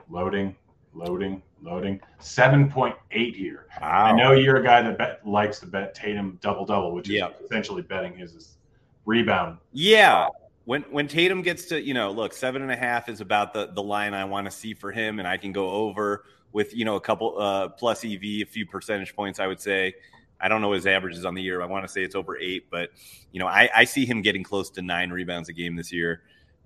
loading, 0.10 0.56
loading, 0.94 1.42
loading, 1.62 2.00
7.8 2.20 3.36
here. 3.36 3.68
Wow. 3.82 3.88
I 3.88 4.12
know 4.16 4.32
you're 4.34 4.58
a 4.58 4.64
guy 4.64 4.82
that 4.82 4.98
bet, 4.98 5.28
likes 5.28 5.60
to 5.60 5.66
bet 5.66 5.94
Tatum 5.94 6.38
double 6.42 6.66
double, 6.66 6.94
which 6.94 7.10
is 7.10 7.16
yep. 7.16 7.40
essentially 7.44 7.82
betting 7.82 8.16
his 8.16 8.58
rebound. 9.06 9.58
Yeah. 9.72 10.28
When 10.66 10.84
when 10.84 11.10
Tatum 11.10 11.42
gets 11.42 11.66
to, 11.66 11.82
you 11.82 11.94
know, 11.94 12.12
look, 12.12 12.34
seven 12.34 12.62
and 12.62 12.72
a 12.72 12.76
half 12.76 13.10
is 13.10 13.20
about 13.20 13.54
the, 13.54 13.68
the 13.74 13.84
line 13.84 14.14
I 14.14 14.24
want 14.24 14.46
to 14.46 14.52
see 14.52 14.74
for 14.74 14.92
him, 14.92 15.20
and 15.20 15.28
I 15.28 15.36
can 15.36 15.52
go 15.52 15.70
over 15.70 16.24
with, 16.54 16.74
you 16.74 16.86
know, 16.86 16.96
a 16.96 17.02
couple 17.02 17.38
uh, 17.38 17.70
plus 17.70 18.06
EV, 18.06 18.24
a 18.24 18.44
few 18.46 18.66
percentage 18.66 19.14
points, 19.14 19.40
I 19.40 19.48
would 19.48 19.60
say. 19.60 19.96
I 20.44 20.50
don't 20.50 20.62
know 20.62 20.74
his 20.74 20.86
averages 20.86 21.24
on 21.24 21.36
the 21.36 21.42
year. 21.42 21.62
I 21.62 21.66
want 21.66 21.86
to 21.86 21.92
say 21.92 22.04
it's 22.04 22.16
over 22.16 22.38
eight, 22.38 22.70
but 22.70 22.90
you 23.32 23.40
know, 23.40 23.48
I, 23.48 23.70
I 23.74 23.84
see 23.86 24.06
him 24.06 24.22
getting 24.22 24.44
close 24.44 24.70
to 24.72 24.82
nine 24.82 25.10
rebounds 25.10 25.48
a 25.48 25.54
game 25.54 25.78
this 25.78 25.92
year 25.92 26.22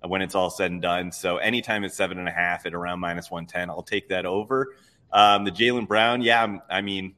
when 0.06 0.20
it's 0.20 0.34
all 0.34 0.50
said 0.50 0.72
and 0.72 0.82
done. 0.82 1.12
So 1.12 1.36
anytime 1.38 1.84
it's 1.84 1.96
seven 1.96 2.18
and 2.18 2.28
a 2.28 2.32
half 2.32 2.66
at 2.66 2.74
around 2.74 2.98
minus 2.98 3.30
110, 3.30 3.70
I'll 3.70 3.82
take 3.84 4.08
that 4.08 4.26
over. 4.26 4.74
Um, 5.12 5.44
the 5.44 5.52
Jaylen 5.52 5.86
Brown, 5.86 6.22
yeah, 6.22 6.42
I'm, 6.42 6.60
i 6.68 6.80
mean, 6.80 7.14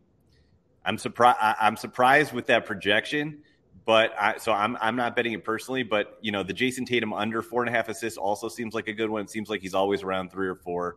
I'm 0.84 0.98
surprised. 0.98 1.38
I'm 1.40 1.76
surprised 1.76 2.32
with 2.32 2.46
that 2.46 2.64
projection, 2.64 3.42
but 3.84 4.14
I, 4.18 4.38
so 4.38 4.52
I'm 4.52 4.78
I'm 4.80 4.96
not 4.96 5.14
betting 5.14 5.32
it 5.32 5.44
personally. 5.44 5.82
But 5.82 6.18
you 6.22 6.32
know, 6.32 6.42
the 6.42 6.54
Jayson 6.54 6.86
Tatum 6.86 7.12
under 7.12 7.42
four 7.42 7.62
and 7.62 7.68
a 7.68 7.72
half 7.72 7.88
assists 7.88 8.18
also 8.18 8.48
seems 8.48 8.72
like 8.72 8.88
a 8.88 8.92
good 8.92 9.10
one. 9.10 9.22
It 9.22 9.30
seems 9.30 9.50
like 9.50 9.60
he's 9.60 9.74
always 9.74 10.02
around 10.02 10.30
three 10.30 10.48
or 10.48 10.54
four. 10.54 10.96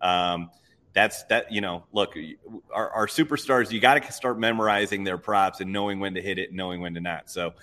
Um, 0.00 0.50
that's 0.92 1.24
that. 1.24 1.52
You 1.52 1.60
know, 1.60 1.84
look, 1.92 2.14
our, 2.72 2.90
our 2.90 3.06
superstars. 3.06 3.70
You 3.70 3.80
got 3.80 4.02
to 4.02 4.12
start 4.12 4.38
memorizing 4.38 5.04
their 5.04 5.18
props 5.18 5.60
and 5.60 5.72
knowing 5.72 6.00
when 6.00 6.14
to 6.14 6.22
hit 6.22 6.38
it, 6.38 6.48
and 6.48 6.56
knowing 6.56 6.80
when 6.80 6.94
to 6.94 7.00
not. 7.00 7.30
So 7.30 7.54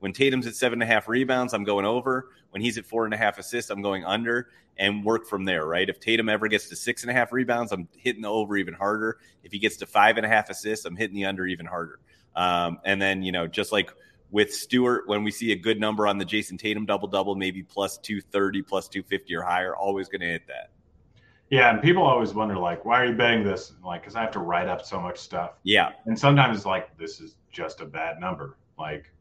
when 0.00 0.12
Tatum's 0.12 0.46
at 0.46 0.54
seven 0.54 0.82
and 0.82 0.90
a 0.90 0.92
half 0.92 1.08
rebounds, 1.08 1.54
I'm 1.54 1.64
going 1.64 1.86
over. 1.86 2.28
When 2.50 2.62
he's 2.62 2.78
at 2.78 2.86
four 2.86 3.04
and 3.04 3.14
a 3.14 3.16
half 3.16 3.38
assists, 3.38 3.70
I'm 3.70 3.82
going 3.82 4.04
under 4.04 4.48
and 4.76 5.04
work 5.04 5.26
from 5.26 5.44
there, 5.44 5.64
right? 5.64 5.88
If 5.88 6.00
Tatum 6.00 6.28
ever 6.28 6.48
gets 6.48 6.68
to 6.68 6.76
six 6.76 7.02
and 7.02 7.10
a 7.10 7.14
half 7.14 7.32
rebounds, 7.32 7.72
I'm 7.72 7.88
hitting 7.96 8.22
the 8.22 8.28
over 8.28 8.56
even 8.56 8.74
harder. 8.74 9.18
If 9.42 9.52
he 9.52 9.58
gets 9.58 9.78
to 9.78 9.86
five 9.86 10.16
and 10.16 10.26
a 10.26 10.28
half 10.28 10.50
assists, 10.50 10.84
I'm 10.84 10.96
hitting 10.96 11.16
the 11.16 11.24
under 11.24 11.46
even 11.46 11.66
harder. 11.66 11.98
Um, 12.36 12.78
and 12.84 13.00
then, 13.00 13.22
you 13.22 13.32
know, 13.32 13.46
just 13.46 13.72
like 13.72 13.92
with 14.30 14.52
Stewart, 14.52 15.06
when 15.06 15.22
we 15.22 15.30
see 15.30 15.52
a 15.52 15.56
good 15.56 15.78
number 15.80 16.06
on 16.06 16.18
the 16.18 16.24
Jayson 16.24 16.58
Tatum 16.58 16.86
double 16.86 17.08
double, 17.08 17.34
maybe 17.36 17.62
plus 17.62 17.98
230, 17.98 18.62
plus 18.62 18.88
250 18.88 19.34
or 19.36 19.42
higher, 19.42 19.74
always 19.74 20.08
going 20.08 20.20
to 20.20 20.26
hit 20.26 20.46
that. 20.48 20.70
Yeah, 21.54 21.70
and 21.70 21.80
people 21.80 22.02
always 22.02 22.34
wonder, 22.34 22.56
like, 22.56 22.84
why 22.84 23.00
are 23.00 23.06
you 23.06 23.14
betting 23.14 23.44
this? 23.44 23.74
Like, 23.84 24.02
because 24.02 24.16
I 24.16 24.22
have 24.22 24.32
to 24.32 24.40
write 24.40 24.66
up 24.66 24.84
so 24.84 24.98
much 25.00 25.18
stuff. 25.18 25.52
Yeah. 25.62 25.92
And 26.06 26.18
sometimes 26.18 26.56
it's 26.56 26.66
like, 26.66 26.98
this 26.98 27.20
is 27.20 27.36
just 27.52 27.80
a 27.80 27.84
bad 27.84 28.18
number. 28.18 28.56
Like, 28.76 29.12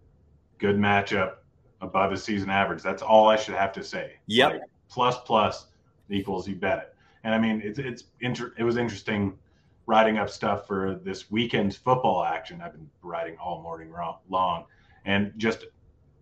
good 0.57 0.75
matchup 0.75 1.35
above 1.81 2.09
his 2.09 2.23
season 2.23 2.49
average. 2.49 2.81
That's 2.81 3.03
all 3.03 3.29
I 3.29 3.35
should 3.35 3.53
have 3.53 3.71
to 3.73 3.83
say. 3.83 4.13
Yep. 4.25 4.51
Like 4.51 4.61
plus 4.89 5.17
plus 5.25 5.67
equals 6.09 6.47
you 6.47 6.55
bet 6.55 6.79
it. 6.79 6.95
And 7.23 7.35
I 7.35 7.37
mean, 7.37 7.61
it's 7.63 7.77
it's 7.77 8.05
inter- 8.21 8.53
it 8.57 8.63
was 8.63 8.77
interesting 8.77 9.37
writing 9.85 10.17
up 10.17 10.29
stuff 10.29 10.65
for 10.65 10.99
this 11.03 11.29
weekend's 11.29 11.75
football 11.75 12.23
action. 12.23 12.61
I've 12.61 12.71
been 12.71 12.89
writing 13.03 13.37
all 13.37 13.61
morning 13.61 13.93
long, 14.29 14.65
and 15.05 15.33
just 15.37 15.65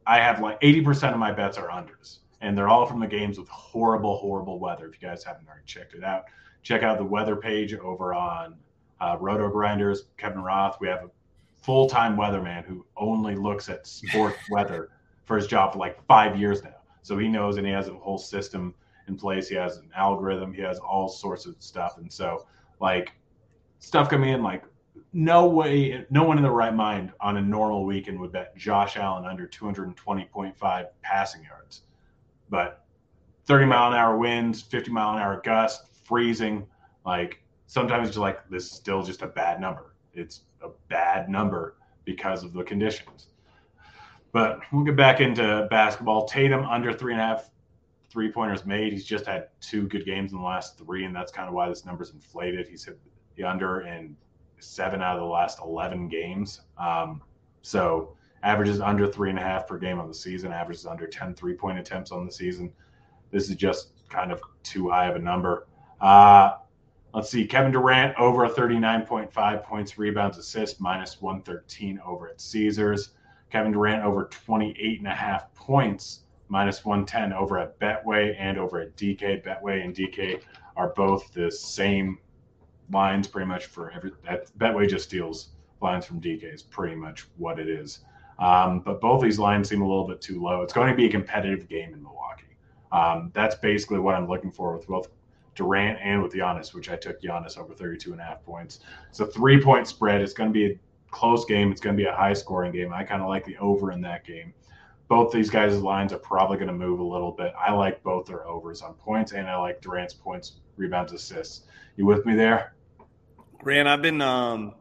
I 0.05 0.19
have 0.19 0.41
like 0.41 0.57
eighty 0.61 0.81
percent 0.81 1.13
of 1.13 1.19
my 1.19 1.31
bets 1.31 1.57
are 1.57 1.69
unders, 1.69 2.17
and 2.41 2.57
they're 2.57 2.67
all 2.67 2.85
from 2.85 2.99
the 2.99 3.07
games 3.07 3.37
with 3.37 3.47
horrible, 3.47 4.17
horrible 4.17 4.59
weather. 4.59 4.87
If 4.87 5.01
you 5.01 5.07
guys 5.07 5.23
haven't 5.23 5.47
already 5.47 5.65
checked 5.65 5.93
it 5.93 6.03
out, 6.03 6.25
check 6.63 6.83
out 6.83 6.97
the 6.97 7.05
weather 7.05 7.35
page 7.35 7.73
over 7.73 8.13
on 8.13 8.55
uh, 8.99 9.17
Roto 9.19 9.49
Grinders. 9.49 10.05
Kevin 10.17 10.41
Roth. 10.41 10.77
We 10.79 10.87
have 10.87 11.03
a 11.03 11.09
full 11.61 11.87
time 11.87 12.17
weatherman 12.17 12.65
who 12.65 12.85
only 12.97 13.35
looks 13.35 13.69
at 13.69 13.85
sports 13.85 14.37
weather 14.49 14.89
for 15.25 15.37
his 15.37 15.47
job 15.47 15.73
for 15.73 15.79
like 15.79 16.03
five 16.07 16.37
years 16.37 16.63
now. 16.63 16.75
So 17.03 17.17
he 17.17 17.27
knows 17.27 17.57
and 17.57 17.65
he 17.65 17.73
has 17.73 17.87
a 17.87 17.93
whole 17.93 18.17
system 18.17 18.73
in 19.07 19.15
place. 19.15 19.47
He 19.47 19.55
has 19.55 19.77
an 19.77 19.89
algorithm. 19.95 20.53
He 20.53 20.61
has 20.61 20.79
all 20.79 21.09
sorts 21.09 21.45
of 21.45 21.55
stuff. 21.59 21.97
And 21.97 22.11
so, 22.11 22.45
like, 22.79 23.13
stuff 23.79 24.09
coming 24.09 24.29
in, 24.29 24.43
like, 24.43 24.63
no 25.13 25.47
way, 25.47 26.05
no 26.09 26.23
one 26.23 26.37
in 26.37 26.43
the 26.43 26.51
right 26.51 26.73
mind 26.73 27.11
on 27.19 27.37
a 27.37 27.41
normal 27.41 27.85
weekend 27.85 28.19
would 28.19 28.31
bet 28.31 28.55
Josh 28.55 28.97
Allen 28.97 29.25
under 29.25 29.47
220.5 29.47 30.85
passing 31.01 31.43
yards. 31.43 31.83
But 32.51 32.85
30 33.45 33.65
mile 33.65 33.91
an 33.91 33.97
hour 33.97 34.17
winds, 34.17 34.61
50 34.61 34.91
mile 34.91 35.15
an 35.15 35.21
hour 35.21 35.41
gust, 35.43 35.85
freezing, 36.03 36.67
like, 37.05 37.41
sometimes 37.65 38.13
you're 38.13 38.21
like, 38.21 38.47
this 38.49 38.65
is 38.65 38.71
still 38.71 39.01
just 39.01 39.23
a 39.23 39.27
bad 39.27 39.59
number. 39.59 39.95
It's 40.13 40.41
a 40.61 40.69
bad 40.89 41.29
number 41.29 41.77
because 42.05 42.43
of 42.43 42.53
the 42.53 42.63
conditions. 42.63 43.27
But 44.31 44.59
we'll 44.71 44.83
get 44.83 44.95
back 44.95 45.19
into 45.19 45.67
basketball. 45.71 46.25
Tatum 46.25 46.65
under 46.65 46.93
three 46.93 47.13
and 47.13 47.21
a 47.21 47.25
half 47.25 47.49
three 48.09 48.31
pointers 48.31 48.65
made. 48.65 48.91
He's 48.91 49.05
just 49.05 49.25
had 49.25 49.47
two 49.61 49.87
good 49.87 50.05
games 50.05 50.33
in 50.33 50.37
the 50.37 50.43
last 50.43 50.77
three, 50.77 51.05
and 51.05 51.15
that's 51.15 51.31
kind 51.31 51.47
of 51.47 51.53
why 51.53 51.69
this 51.69 51.85
number's 51.85 52.11
inflated. 52.11 52.67
He's 52.67 52.83
hit 52.83 52.99
the 53.35 53.43
under 53.43 53.81
in 53.81 54.15
seven 54.59 55.01
out 55.01 55.15
of 55.15 55.21
the 55.21 55.27
last 55.27 55.59
11 55.61 56.09
games. 56.09 56.61
Um, 56.77 57.21
so 57.61 58.15
averages 58.43 58.79
under 58.79 59.07
three 59.07 59.29
and 59.29 59.39
a 59.39 59.41
half 59.41 59.67
per 59.67 59.77
game 59.77 59.99
on 59.99 60.07
the 60.07 60.13
season, 60.13 60.51
averages 60.51 60.85
under 60.85 61.07
10 61.07 61.35
three 61.35 61.53
point 61.53 61.79
attempts 61.79 62.11
on 62.11 62.25
the 62.25 62.31
season. 62.31 62.71
This 63.31 63.49
is 63.49 63.55
just 63.55 63.91
kind 64.09 64.31
of 64.31 64.41
too 64.63 64.89
high 64.89 65.07
of 65.07 65.15
a 65.15 65.19
number. 65.19 65.67
Uh, 65.99 66.53
Let's 67.13 67.29
see. 67.29 67.45
Kevin 67.45 67.73
Durant 67.73 68.17
over 68.17 68.47
39.5 68.47 69.63
points, 69.63 69.97
rebounds, 69.97 70.37
assists, 70.37 70.79
minus 70.79 71.21
113 71.21 71.99
over 72.05 72.29
at 72.29 72.39
Caesars. 72.39 73.09
Kevin 73.49 73.73
Durant 73.73 74.05
over 74.05 74.25
28 74.25 74.99
and 74.99 75.07
a 75.07 75.13
half 75.13 75.53
points, 75.53 76.21
minus 76.47 76.85
110 76.85 77.33
over 77.33 77.59
at 77.59 77.77
Betway 77.79 78.33
and 78.39 78.57
over 78.57 78.79
at 78.79 78.95
DK. 78.95 79.43
Betway 79.43 79.83
and 79.83 79.93
DK 79.93 80.41
are 80.77 80.93
both 80.95 81.33
the 81.33 81.51
same 81.51 82.17
lines 82.93 83.27
pretty 83.27 83.47
much 83.47 83.65
for 83.65 83.91
every. 83.91 84.11
Betway 84.57 84.89
just 84.89 85.09
steals 85.09 85.49
lines 85.81 86.05
from 86.05 86.21
DK 86.21 86.53
is 86.53 86.63
pretty 86.63 86.95
much 86.95 87.27
what 87.35 87.59
it 87.59 87.67
is. 87.67 87.99
Um, 88.39 88.79
but 88.79 89.01
both 89.01 89.21
these 89.21 89.39
lines 89.39 89.69
seem 89.69 89.81
a 89.81 89.87
little 89.87 90.07
bit 90.07 90.21
too 90.21 90.41
low. 90.41 90.61
It's 90.61 90.73
going 90.73 90.89
to 90.89 90.95
be 90.95 91.05
a 91.05 91.11
competitive 91.11 91.67
game 91.67 91.93
in 91.93 92.01
Milwaukee. 92.01 92.57
Um, 92.91 93.31
that's 93.33 93.55
basically 93.55 93.99
what 93.99 94.15
I'm 94.15 94.27
looking 94.27 94.51
for 94.51 94.75
with 94.75 94.87
both 94.87 95.09
Durant 95.55 95.99
and 96.01 96.23
with 96.23 96.33
Giannis, 96.33 96.73
which 96.73 96.89
I 96.89 96.95
took 96.95 97.21
Giannis 97.21 97.57
over 97.57 97.73
32 97.73 98.11
and 98.11 98.21
a 98.21 98.23
half 98.23 98.43
points. 98.43 98.79
It's 99.09 99.19
a 99.19 99.25
three 99.25 99.61
point 99.61 99.87
spread. 99.87 100.21
It's 100.21 100.33
going 100.33 100.49
to 100.49 100.53
be 100.53 100.65
a 100.65 100.79
close 101.11 101.45
game. 101.45 101.71
It's 101.71 101.81
going 101.81 101.95
to 101.95 102.01
be 102.01 102.07
a 102.07 102.15
high 102.15 102.33
scoring 102.33 102.71
game. 102.71 102.93
I 102.93 103.03
kind 103.03 103.21
of 103.21 103.27
like 103.27 103.45
the 103.45 103.57
over 103.57 103.91
in 103.91 104.01
that 104.01 104.25
game. 104.25 104.53
Both 105.07 105.33
these 105.33 105.49
guys' 105.49 105.77
lines 105.81 106.13
are 106.13 106.19
probably 106.19 106.57
going 106.57 106.69
to 106.69 106.73
move 106.73 106.99
a 106.99 107.03
little 107.03 107.31
bit. 107.31 107.53
I 107.59 107.73
like 107.73 108.01
both 108.01 108.25
their 108.25 108.47
overs 108.47 108.81
on 108.81 108.93
points, 108.93 109.33
and 109.33 109.47
I 109.47 109.57
like 109.57 109.81
Durant's 109.81 110.13
points, 110.13 110.53
rebounds, 110.77 111.11
assists. 111.11 111.65
You 111.97 112.05
with 112.05 112.25
me 112.25 112.33
there? 112.33 112.75
Grant, 113.59 113.89
I've 113.89 114.01
been, 114.01 114.21
um, 114.21 114.73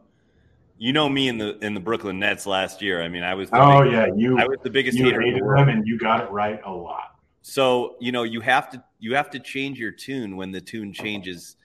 you 0.80 0.94
know 0.94 1.10
me 1.10 1.28
in 1.28 1.36
the 1.36 1.58
in 1.58 1.74
the 1.74 1.80
Brooklyn 1.80 2.18
Nets 2.18 2.46
last 2.46 2.80
year. 2.80 3.02
I 3.02 3.08
mean, 3.08 3.22
I 3.22 3.34
was. 3.34 3.50
oh 3.52 3.82
yeah, 3.82 4.06
you. 4.16 4.38
I 4.38 4.46
was 4.46 4.56
the 4.62 4.70
biggest 4.70 4.96
you 4.96 5.04
hater 5.04 5.20
hated 5.20 5.42
them, 5.42 5.68
and 5.68 5.86
you 5.86 5.98
got 5.98 6.24
it 6.24 6.30
right 6.30 6.58
a 6.64 6.72
lot. 6.72 7.18
So 7.42 7.96
you 8.00 8.12
know 8.12 8.22
you 8.22 8.40
have 8.40 8.70
to 8.70 8.82
you 8.98 9.14
have 9.14 9.28
to 9.30 9.38
change 9.38 9.78
your 9.78 9.92
tune 9.92 10.38
when 10.38 10.52
the 10.52 10.60
tune 10.60 10.94
changes, 10.94 11.56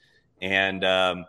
and 0.41 0.84
um, 0.84 1.25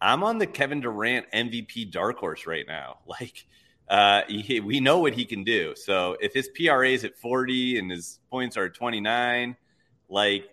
I'm 0.00 0.24
on 0.24 0.38
the 0.38 0.46
Kevin 0.46 0.80
Durant 0.80 1.30
MVP 1.32 1.92
dark 1.92 2.18
horse 2.18 2.46
right 2.46 2.66
now. 2.66 2.98
Like 3.06 3.46
uh, 3.88 4.22
he, 4.28 4.58
we 4.58 4.80
know 4.80 4.98
what 4.98 5.14
he 5.14 5.24
can 5.24 5.44
do. 5.44 5.74
So 5.76 6.16
if 6.20 6.32
his 6.32 6.48
PRA 6.48 6.88
is 6.88 7.04
at 7.04 7.16
40 7.16 7.78
and 7.78 7.90
his 7.90 8.18
points 8.30 8.56
are 8.56 8.68
29, 8.68 9.56
like 10.08 10.48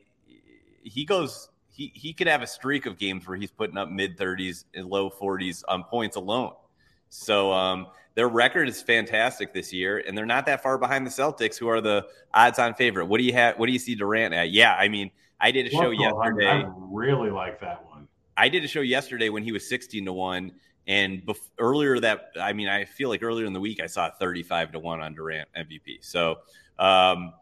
he 0.83 1.05
goes, 1.05 1.49
he 1.69 1.91
he 1.95 2.13
could 2.13 2.27
have 2.27 2.43
a 2.43 2.47
streak 2.47 2.85
of 2.85 2.99
games 2.99 3.27
where 3.27 3.37
he's 3.37 3.51
putting 3.51 3.77
up 3.77 3.89
mid 3.89 4.15
30s 4.15 4.65
and 4.75 4.85
low 4.85 5.09
40s 5.09 5.63
on 5.67 5.83
points 5.83 6.17
alone. 6.17 6.53
So 7.09 7.51
um, 7.51 7.87
their 8.15 8.27
record 8.27 8.67
is 8.67 8.81
fantastic 8.81 9.53
this 9.53 9.71
year, 9.71 9.99
and 9.99 10.17
they're 10.17 10.25
not 10.25 10.45
that 10.47 10.63
far 10.63 10.77
behind 10.77 11.05
the 11.05 11.11
Celtics, 11.11 11.57
who 11.57 11.67
are 11.67 11.81
the 11.81 12.07
odds-on 12.33 12.73
favorite. 12.73 13.05
What 13.05 13.19
do 13.19 13.23
you 13.23 13.33
have? 13.33 13.57
What 13.57 13.67
do 13.67 13.73
you 13.73 13.79
see 13.79 13.95
Durant 13.95 14.33
at? 14.33 14.51
Yeah, 14.51 14.73
I 14.73 14.87
mean, 14.87 15.11
I 15.39 15.51
did 15.51 15.67
a 15.67 15.69
show 15.69 15.91
yesterday. 15.91 16.49
I 16.49 16.65
really 16.77 17.29
like 17.29 17.59
that 17.61 17.85
one. 17.85 18.07
I 18.35 18.49
did 18.49 18.63
a 18.63 18.67
show 18.67 18.81
yesterday 18.81 19.29
when 19.29 19.43
he 19.43 19.51
was 19.51 19.67
sixteen 19.67 20.05
to 20.05 20.13
one, 20.13 20.51
and 20.87 21.25
bef- 21.25 21.49
earlier 21.59 21.99
that 21.99 22.31
I 22.39 22.53
mean, 22.53 22.67
I 22.67 22.85
feel 22.85 23.09
like 23.09 23.23
earlier 23.23 23.45
in 23.45 23.53
the 23.53 23.59
week 23.59 23.81
I 23.81 23.87
saw 23.87 24.09
thirty-five 24.09 24.71
to 24.73 24.79
one 24.79 25.01
on 25.01 25.13
Durant 25.13 25.49
MVP. 25.55 25.99
So. 26.01 26.37
Um, 26.79 27.33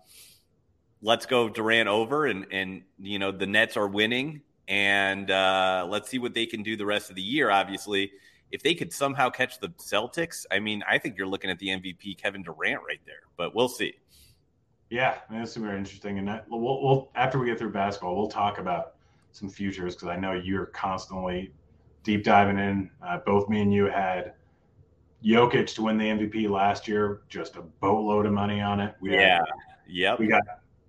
let's 1.02 1.26
go 1.26 1.48
Durant 1.48 1.88
over, 1.88 2.26
and 2.26 2.46
and 2.52 2.82
you 3.00 3.20
know 3.20 3.32
the 3.32 3.46
Nets 3.46 3.78
are 3.78 3.88
winning, 3.88 4.42
and 4.68 5.30
uh, 5.30 5.86
let's 5.90 6.10
see 6.10 6.20
what 6.20 6.34
they 6.34 6.46
can 6.46 6.64
do 6.64 6.76
the 6.76 6.86
rest 6.86 7.10
of 7.10 7.16
the 7.16 7.22
year. 7.22 7.50
Obviously, 7.50 8.12
if 8.52 8.64
they 8.64 8.74
could 8.74 8.94
somehow 8.94 9.30
catch 9.30 9.60
the 9.60 9.70
Celtics, 9.70 10.46
I 10.52 10.60
mean, 10.60 10.84
I 10.90 10.98
think 10.98 11.18
you're 11.18 11.28
looking 11.28 11.50
at 11.50 11.60
the 11.60 11.68
MVP 11.68 12.18
Kevin 12.18 12.44
Durant 12.44 12.82
right 12.88 13.02
there. 13.06 13.24
But 13.38 13.56
we'll 13.56 13.68
see. 13.68 13.96
Yeah, 14.90 15.18
I 15.28 15.32
mean, 15.32 15.42
that's 15.42 15.54
super 15.54 15.76
interesting. 15.76 16.20
And 16.20 16.28
that, 16.28 16.46
we'll, 16.50 16.62
we'll 16.62 17.12
after 17.16 17.40
we 17.40 17.48
get 17.48 17.58
through 17.58 17.72
basketball, 17.72 18.16
we'll 18.16 18.28
talk 18.28 18.60
about 18.60 18.96
some 19.32 19.50
futures 19.50 19.96
because 19.96 20.10
I 20.10 20.16
know 20.16 20.34
you're 20.34 20.68
constantly 20.68 21.52
deep 22.04 22.24
diving 22.24 22.60
in. 22.60 22.90
Uh, 23.06 23.18
both 23.26 23.50
me 23.50 23.62
and 23.62 23.74
you 23.74 23.86
had 23.86 24.34
Jokic 25.24 25.74
to 25.76 25.82
win 25.82 25.98
the 25.98 26.06
MVP 26.06 26.50
last 26.50 26.88
year, 26.88 27.22
just 27.30 27.56
a 27.56 27.62
boatload 27.62 28.26
of 28.26 28.34
money 28.34 28.62
on 28.62 28.80
it. 28.80 28.96
We 29.02 29.14
yeah, 29.14 29.42
yeah. 29.88 30.16
We 30.18 30.28
got 30.28 30.44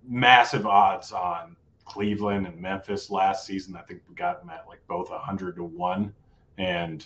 massive 0.07 0.67
odds 0.67 1.11
on 1.11 1.55
Cleveland 1.85 2.45
and 2.45 2.59
Memphis 2.59 3.09
last 3.09 3.45
season. 3.45 3.75
I 3.75 3.81
think 3.81 4.01
we 4.07 4.15
got 4.15 4.39
them 4.39 4.49
at 4.51 4.65
like 4.67 4.79
both 4.87 5.09
hundred 5.09 5.55
to 5.55 5.63
one, 5.63 6.13
and 6.59 7.05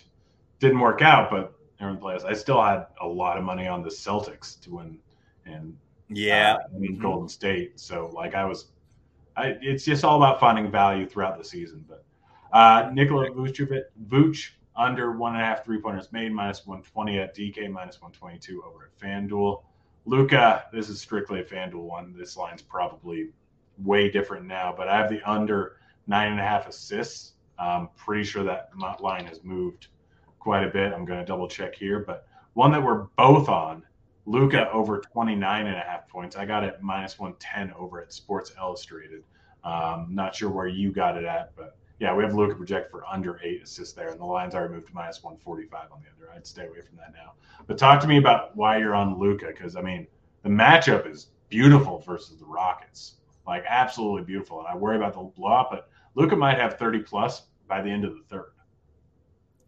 didn't 0.62 0.80
work 0.80 1.02
out. 1.02 1.30
But 1.30 1.54
everyone 1.80 2.00
plays. 2.00 2.24
I 2.24 2.32
still 2.32 2.62
had 2.62 2.86
a 3.00 3.06
lot 3.06 3.36
of 3.36 3.44
money 3.44 3.66
on 3.66 3.82
the 3.82 3.90
Celtics 3.90 4.58
to 4.62 4.76
win, 4.76 4.98
and 5.44 5.76
yeah, 6.08 6.54
uh, 6.54 6.68
mm-hmm. 6.74 7.02
Golden 7.02 7.28
State. 7.28 7.78
So 7.78 8.10
like 8.14 8.34
I 8.34 8.44
was, 8.44 8.66
I 9.36 9.58
it's 9.60 9.84
just 9.84 10.04
all 10.04 10.16
about 10.16 10.40
finding 10.40 10.70
value 10.70 11.06
throughout 11.06 11.36
the 11.36 11.44
season. 11.44 11.84
But 11.86 12.04
uh, 12.52 12.90
Nikola 12.92 13.30
Vucevic, 13.30 13.84
Vuce 14.08 14.50
under 14.74 15.12
one 15.12 15.34
and 15.34 15.42
a 15.42 15.44
half 15.44 15.64
three 15.64 15.80
pointers 15.80 16.10
made 16.12 16.32
minus 16.32 16.66
120 16.66 17.18
at 17.18 17.36
DK 17.36 17.70
minus 17.70 18.00
122 18.00 18.62
over 18.64 18.84
at 18.84 18.98
FanDuel. 18.98 19.62
Luka, 20.06 20.64
this 20.72 20.88
is 20.88 21.00
strictly 21.00 21.40
a 21.40 21.44
FanDuel 21.44 21.82
one. 21.82 22.14
This 22.16 22.36
line's 22.36 22.62
probably 22.62 23.28
way 23.78 24.10
different 24.10 24.46
now, 24.46 24.74
but 24.74 24.88
I 24.88 24.96
have 24.96 25.10
the 25.10 25.22
under 25.28 25.76
nine 26.06 26.32
and 26.32 26.40
a 26.40 26.42
half 26.42 26.66
assists. 26.68 27.32
I'm 27.58 27.88
pretty 27.96 28.24
sure 28.24 28.42
that 28.44 28.70
line 29.00 29.26
has 29.26 29.44
moved 29.44 29.88
quite 30.42 30.64
a 30.64 30.68
bit. 30.68 30.92
I'm 30.92 31.04
going 31.04 31.20
to 31.20 31.24
double 31.24 31.46
check 31.46 31.72
here, 31.74 32.00
but 32.00 32.26
one 32.54 32.72
that 32.72 32.82
we're 32.82 33.06
both 33.16 33.48
on, 33.48 33.84
Luka 34.26 34.70
over 34.72 34.98
29 34.98 35.66
and 35.66 35.76
a 35.76 35.80
half 35.80 36.08
points. 36.08 36.36
I 36.36 36.44
got 36.44 36.64
it 36.64 36.82
minus 36.82 37.18
110 37.18 37.72
over 37.78 38.02
at 38.02 38.12
Sports 38.12 38.52
Illustrated. 38.58 39.22
Um, 39.62 40.08
not 40.10 40.34
sure 40.34 40.50
where 40.50 40.66
you 40.66 40.90
got 40.90 41.16
it 41.16 41.24
at, 41.24 41.54
but 41.56 41.76
yeah, 42.00 42.12
we 42.12 42.24
have 42.24 42.34
Luka 42.34 42.56
project 42.56 42.90
for 42.90 43.04
under 43.06 43.40
eight 43.44 43.62
assists 43.62 43.94
there, 43.94 44.08
and 44.08 44.18
the 44.18 44.24
line's 44.24 44.56
already 44.56 44.74
moved 44.74 44.88
to 44.88 44.94
minus 44.94 45.22
145 45.22 45.92
on 45.92 46.02
the 46.02 46.08
under. 46.10 46.34
I'd 46.34 46.46
stay 46.46 46.66
away 46.66 46.80
from 46.80 46.96
that 46.98 47.12
now. 47.14 47.34
But 47.68 47.78
talk 47.78 48.00
to 48.00 48.08
me 48.08 48.18
about 48.18 48.56
why 48.56 48.78
you're 48.78 48.96
on 48.96 49.18
Luka, 49.20 49.46
because 49.46 49.76
I 49.76 49.82
mean, 49.82 50.08
the 50.42 50.48
matchup 50.48 51.08
is 51.08 51.28
beautiful 51.48 52.00
versus 52.00 52.36
the 52.36 52.46
Rockets, 52.46 53.14
like 53.46 53.64
absolutely 53.68 54.24
beautiful. 54.24 54.58
And 54.58 54.66
I 54.66 54.76
worry 54.76 54.96
about 54.96 55.14
the 55.14 55.20
blowout, 55.20 55.70
but 55.70 55.88
Luka 56.16 56.34
might 56.34 56.58
have 56.58 56.78
30 56.78 57.00
plus 57.00 57.42
by 57.68 57.80
the 57.80 57.90
end 57.90 58.04
of 58.04 58.14
the 58.14 58.22
third. 58.28 58.51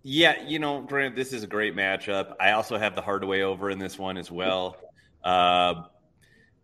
Yeah, 0.06 0.42
you 0.46 0.58
know, 0.58 0.82
Grant, 0.82 1.16
this 1.16 1.32
is 1.32 1.44
a 1.44 1.46
great 1.46 1.74
matchup. 1.74 2.34
I 2.38 2.52
also 2.52 2.76
have 2.76 2.94
the 2.94 3.00
Hardaway 3.00 3.40
over 3.40 3.70
in 3.70 3.78
this 3.78 3.98
one 3.98 4.18
as 4.18 4.30
well. 4.30 4.76
Uh, 5.24 5.84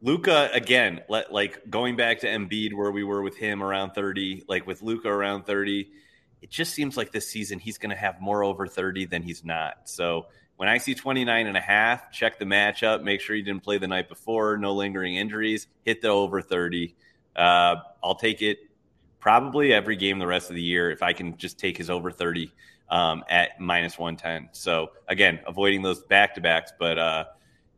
Luka 0.02 0.50
again, 0.52 1.00
let, 1.08 1.32
like 1.32 1.70
going 1.70 1.96
back 1.96 2.20
to 2.20 2.26
Embiid 2.26 2.74
where 2.74 2.90
we 2.92 3.02
were 3.02 3.22
with 3.22 3.38
him 3.38 3.62
around 3.62 3.92
30, 3.92 4.44
like 4.46 4.66
with 4.66 4.82
Luka 4.82 5.08
around 5.08 5.46
30, 5.46 5.88
it 6.42 6.50
just 6.50 6.74
seems 6.74 6.98
like 6.98 7.12
this 7.12 7.28
season 7.28 7.58
he's 7.58 7.78
going 7.78 7.88
to 7.88 7.96
have 7.96 8.20
more 8.20 8.44
over 8.44 8.66
30 8.66 9.06
than 9.06 9.22
he's 9.22 9.42
not. 9.42 9.88
So 9.88 10.26
when 10.56 10.68
I 10.68 10.76
see 10.76 10.94
29 10.94 11.46
and 11.46 11.56
a 11.56 11.60
half, 11.60 12.12
check 12.12 12.38
the 12.38 12.44
matchup, 12.44 13.02
make 13.02 13.22
sure 13.22 13.34
he 13.34 13.40
didn't 13.40 13.62
play 13.62 13.78
the 13.78 13.88
night 13.88 14.10
before, 14.10 14.58
no 14.58 14.74
lingering 14.74 15.14
injuries, 15.14 15.66
hit 15.86 16.02
the 16.02 16.08
over 16.08 16.42
30. 16.42 16.94
Uh, 17.34 17.76
I'll 18.04 18.16
take 18.16 18.42
it 18.42 18.58
probably 19.18 19.72
every 19.72 19.96
game 19.96 20.18
the 20.18 20.26
rest 20.26 20.50
of 20.50 20.56
the 20.56 20.62
year 20.62 20.90
if 20.90 21.02
I 21.02 21.14
can 21.14 21.38
just 21.38 21.58
take 21.58 21.78
his 21.78 21.88
over 21.88 22.10
30 22.10 22.52
um, 22.90 23.24
at 23.28 23.60
minus 23.60 23.98
110. 23.98 24.50
So 24.52 24.90
again, 25.08 25.40
avoiding 25.46 25.82
those 25.82 26.02
back 26.02 26.34
to 26.34 26.40
backs, 26.40 26.72
but 26.78 26.98
uh, 26.98 27.24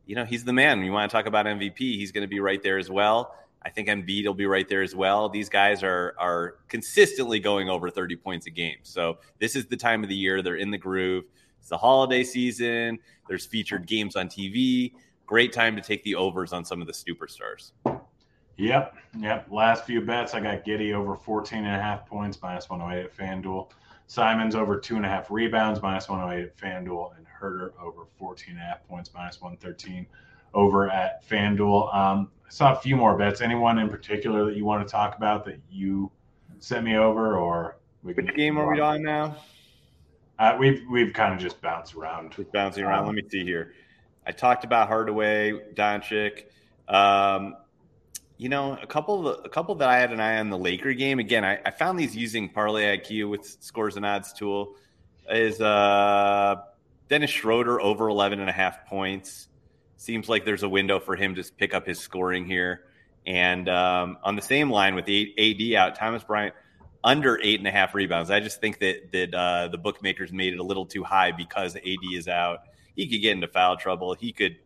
you 0.07 0.17
know, 0.17 0.25
he's 0.25 0.45
the 0.45 0.53
man. 0.53 0.83
You 0.83 0.93
want 0.93 1.11
to 1.11 1.17
talk 1.17 1.27
about 1.27 1.47
MVP, 1.47 1.79
he's 1.79 2.13
going 2.13 2.23
to 2.23 2.29
be 2.29 2.41
right 2.41 2.63
there 2.63 2.79
as 2.79 2.91
well. 2.91 3.35
I 3.65 3.71
think 3.71 3.89
Embiid 3.89 4.27
will 4.27 4.35
be 4.35 4.47
right 4.47 4.69
there 4.69 4.83
as 4.83 4.95
well. 4.95 5.29
These 5.29 5.49
guys 5.49 5.83
are 5.83 6.15
are 6.19 6.57
consistently 6.69 7.39
going 7.39 7.69
over 7.69 7.91
30 7.91 8.17
points 8.17 8.47
a 8.47 8.51
game. 8.51 8.79
So 8.83 9.19
this 9.39 9.55
is 9.55 9.67
the 9.67 9.77
time 9.77 10.03
of 10.03 10.09
the 10.09 10.17
year 10.17 10.43
they're 10.43 10.57
in 10.57 10.71
the 10.71 10.79
groove. 10.79 11.25
It's 11.61 11.69
the 11.69 11.79
holiday 11.79 12.25
season. 12.25 12.99
There's 13.29 13.47
featured 13.47 13.87
games 13.87 14.17
on 14.17 14.27
TV. 14.27 14.95
Great 15.27 15.53
time 15.53 15.77
to 15.77 15.83
take 15.83 16.03
the 16.03 16.17
overs 16.17 16.53
on 16.53 16.65
some 16.65 16.81
of 16.81 16.89
the 16.89 16.93
superstars. 16.93 17.71
Yep. 18.57 18.97
Yep. 19.19 19.47
Last 19.51 19.87
few 19.87 20.01
bets, 20.01 20.35
I 20.35 20.41
got 20.41 20.65
Giddey 20.65 20.93
over 20.93 21.17
14 21.17 21.65
and 21.65 21.69
a 21.69 21.81
half 21.81 22.07
points, 22.07 22.39
minus 22.43 22.69
108 22.69 23.05
at 23.05 23.17
FanDuel. 23.17 23.71
Simons 24.13 24.55
over 24.55 24.79
two 24.79 24.97
and 24.97 25.07
a 25.07 25.09
half 25.09 25.31
rebounds, 25.31 25.81
minus 25.81 26.07
108 26.07 26.45
at 26.45 26.57
FanDuel. 26.59 27.17
And 27.17 27.27
Herder 27.27 27.73
over 27.81 28.03
14 28.19 28.51
and 28.51 28.59
a 28.59 28.63
half 28.63 28.87
points, 28.87 29.11
minus 29.15 29.41
113 29.41 30.07
over 30.53 30.91
at 30.91 31.27
FanDuel. 31.27 31.95
Um, 31.95 32.31
I 32.47 32.51
saw 32.51 32.73
a 32.73 32.77
few 32.77 32.95
more 32.95 33.17
bets. 33.17 33.41
Anyone 33.41 33.79
in 33.79 33.89
particular 33.89 34.45
that 34.45 34.55
you 34.55 34.67
want 34.67 34.87
to 34.87 34.93
talk 34.93 35.17
about 35.17 35.47
that 35.47 35.59
you 35.71 36.11
sent 36.59 36.85
me 36.85 36.99
over, 36.99 37.39
or 37.39 37.79
we 38.03 38.13
can? 38.13 38.27
Which 38.27 38.37
game 38.37 38.59
are 38.59 38.71
we 38.71 38.81
on 38.81 39.03
now? 39.03 39.35
Uh, 40.39 40.57
we've 40.59 40.83
we've 40.91 41.15
kind 41.15 41.33
of 41.33 41.41
just 41.41 41.63
bounced 41.63 41.95
around. 41.95 42.33
Just 42.33 42.53
bouncing 42.53 42.85
around. 42.85 43.01
Um, 43.01 43.07
Let 43.07 43.15
me 43.15 43.23
see 43.31 43.45
here. 43.45 43.73
I 44.27 44.33
talked 44.33 44.65
about 44.65 44.89
Hardaway, 44.89 45.53
Doncic. 45.73 46.45
Um, 46.87 47.57
you 48.37 48.49
know, 48.49 48.79
a 48.81 48.87
couple 48.87 49.29
of, 49.29 49.45
a 49.45 49.49
couple 49.49 49.75
that 49.77 49.89
I 49.89 49.99
had 49.99 50.13
an 50.13 50.21
eye 50.21 50.39
on 50.39 50.51
the 50.51 50.59
Laker 50.59 50.93
game. 50.93 51.19
Again, 51.19 51.45
I, 51.45 51.61
I 51.65 51.71
found 51.71 51.99
these 51.99 52.17
using 52.17 52.49
Parlay 52.49 52.99
IQ 52.99 53.31
with 53.31 53.57
scores 53.61 53.97
and 53.97 54.05
odds 54.05 54.33
tool. 54.33 54.77
Is 55.31 55.61
uh 55.61 56.57
Dennis 57.09 57.31
Schroeder 57.31 57.81
over 57.81 58.09
11 58.09 58.41
and 58.41 58.49
a 58.49 58.53
half 58.53 58.87
points. 58.87 59.49
Seems 59.97 60.29
like 60.29 60.45
there's 60.45 60.63
a 60.63 60.69
window 60.69 60.99
for 60.99 61.15
him 61.15 61.35
to 61.35 61.45
pick 61.57 61.75
up 61.75 61.87
his 61.87 62.01
scoring 62.01 62.47
here. 62.47 62.85
And 63.27 63.69
um, 63.69 64.19
on 64.25 64.35
the 64.35 64.43
same 64.43 64.71
line 64.71 64.95
with 64.95 65.05
AD 65.09 65.75
out, 65.75 65.95
Thomas 65.95 66.25
Bryant 66.25 66.55
under 67.05 67.39
eight 67.43 67.59
and 67.59 67.69
a 67.69 67.71
half 67.71 67.95
rebounds. 67.95 68.31
I 68.31 68.41
just 68.41 68.61
think 68.61 68.79
that 68.79 69.13
that 69.13 69.35
uh, 69.35 69.69
the 69.69 69.79
bookmakers 69.79 70.33
made 70.33 70.55
it 70.55 70.59
a 70.59 70.63
little 70.63 70.87
too 70.87 71.05
high 71.05 71.33
because 71.33 71.77
AD 71.77 72.13
is 72.13 72.29
out. 72.29 72.61
He 72.97 73.09
could 73.09 73.21
get 73.21 73.33
into 73.33 73.49
foul 73.49 73.77
trouble. 73.77 74.15
He 74.15 74.33
could, 74.33 74.57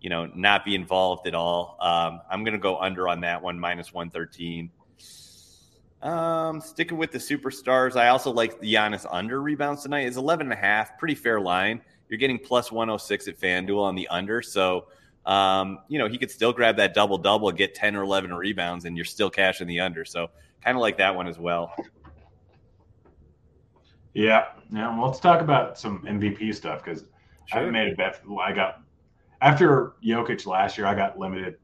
you 0.00 0.10
know, 0.10 0.26
not 0.34 0.64
be 0.64 0.74
involved 0.74 1.26
at 1.26 1.34
all. 1.34 1.76
Um, 1.80 2.20
I'm 2.30 2.44
going 2.44 2.52
to 2.52 2.58
go 2.58 2.78
under 2.78 3.08
on 3.08 3.20
that 3.22 3.42
one, 3.42 3.58
minus 3.58 3.92
113. 3.92 4.70
Um, 6.00 6.60
sticking 6.60 6.96
with 6.96 7.10
the 7.10 7.18
superstars, 7.18 7.96
I 7.96 8.08
also 8.08 8.30
like 8.30 8.60
the 8.60 8.74
Giannis 8.74 9.04
under 9.10 9.42
rebounds 9.42 9.82
tonight. 9.82 10.06
Is 10.06 10.16
11 10.16 10.46
and 10.46 10.52
a 10.52 10.56
half, 10.56 10.96
pretty 10.98 11.16
fair 11.16 11.40
line. 11.40 11.80
You're 12.08 12.18
getting 12.18 12.38
plus 12.38 12.70
106 12.70 13.28
at 13.28 13.38
FanDuel 13.38 13.82
on 13.82 13.94
the 13.94 14.06
under, 14.08 14.40
so 14.40 14.86
um, 15.26 15.80
you 15.88 15.98
know 15.98 16.08
he 16.08 16.16
could 16.16 16.30
still 16.30 16.52
grab 16.52 16.76
that 16.76 16.94
double 16.94 17.18
double, 17.18 17.50
get 17.50 17.74
10 17.74 17.96
or 17.96 18.02
11 18.02 18.32
rebounds, 18.32 18.84
and 18.84 18.96
you're 18.96 19.04
still 19.04 19.28
cashing 19.28 19.66
the 19.66 19.80
under. 19.80 20.04
So 20.04 20.30
kind 20.62 20.76
of 20.76 20.80
like 20.80 20.98
that 20.98 21.14
one 21.14 21.26
as 21.26 21.38
well. 21.38 21.74
Yeah, 24.14 24.46
yeah. 24.72 24.96
Well, 24.96 25.06
let's 25.06 25.20
talk 25.20 25.40
about 25.40 25.78
some 25.78 26.00
MVP 26.02 26.54
stuff 26.54 26.82
because 26.82 27.04
sure. 27.46 27.60
I 27.60 27.70
made 27.70 27.92
a 27.92 27.96
bet. 27.96 28.20
I 28.40 28.52
got 28.52 28.82
after 29.40 29.94
Jokic 30.04 30.46
last 30.46 30.78
year, 30.78 30.86
I 30.86 30.94
got 30.94 31.18
limited 31.18 31.58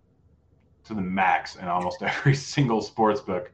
to 0.85 0.95
the 0.95 1.01
max 1.01 1.57
in 1.57 1.67
almost 1.67 2.03
every 2.03 2.35
single 2.35 2.83
sports 2.83 3.21
book 3.21 3.51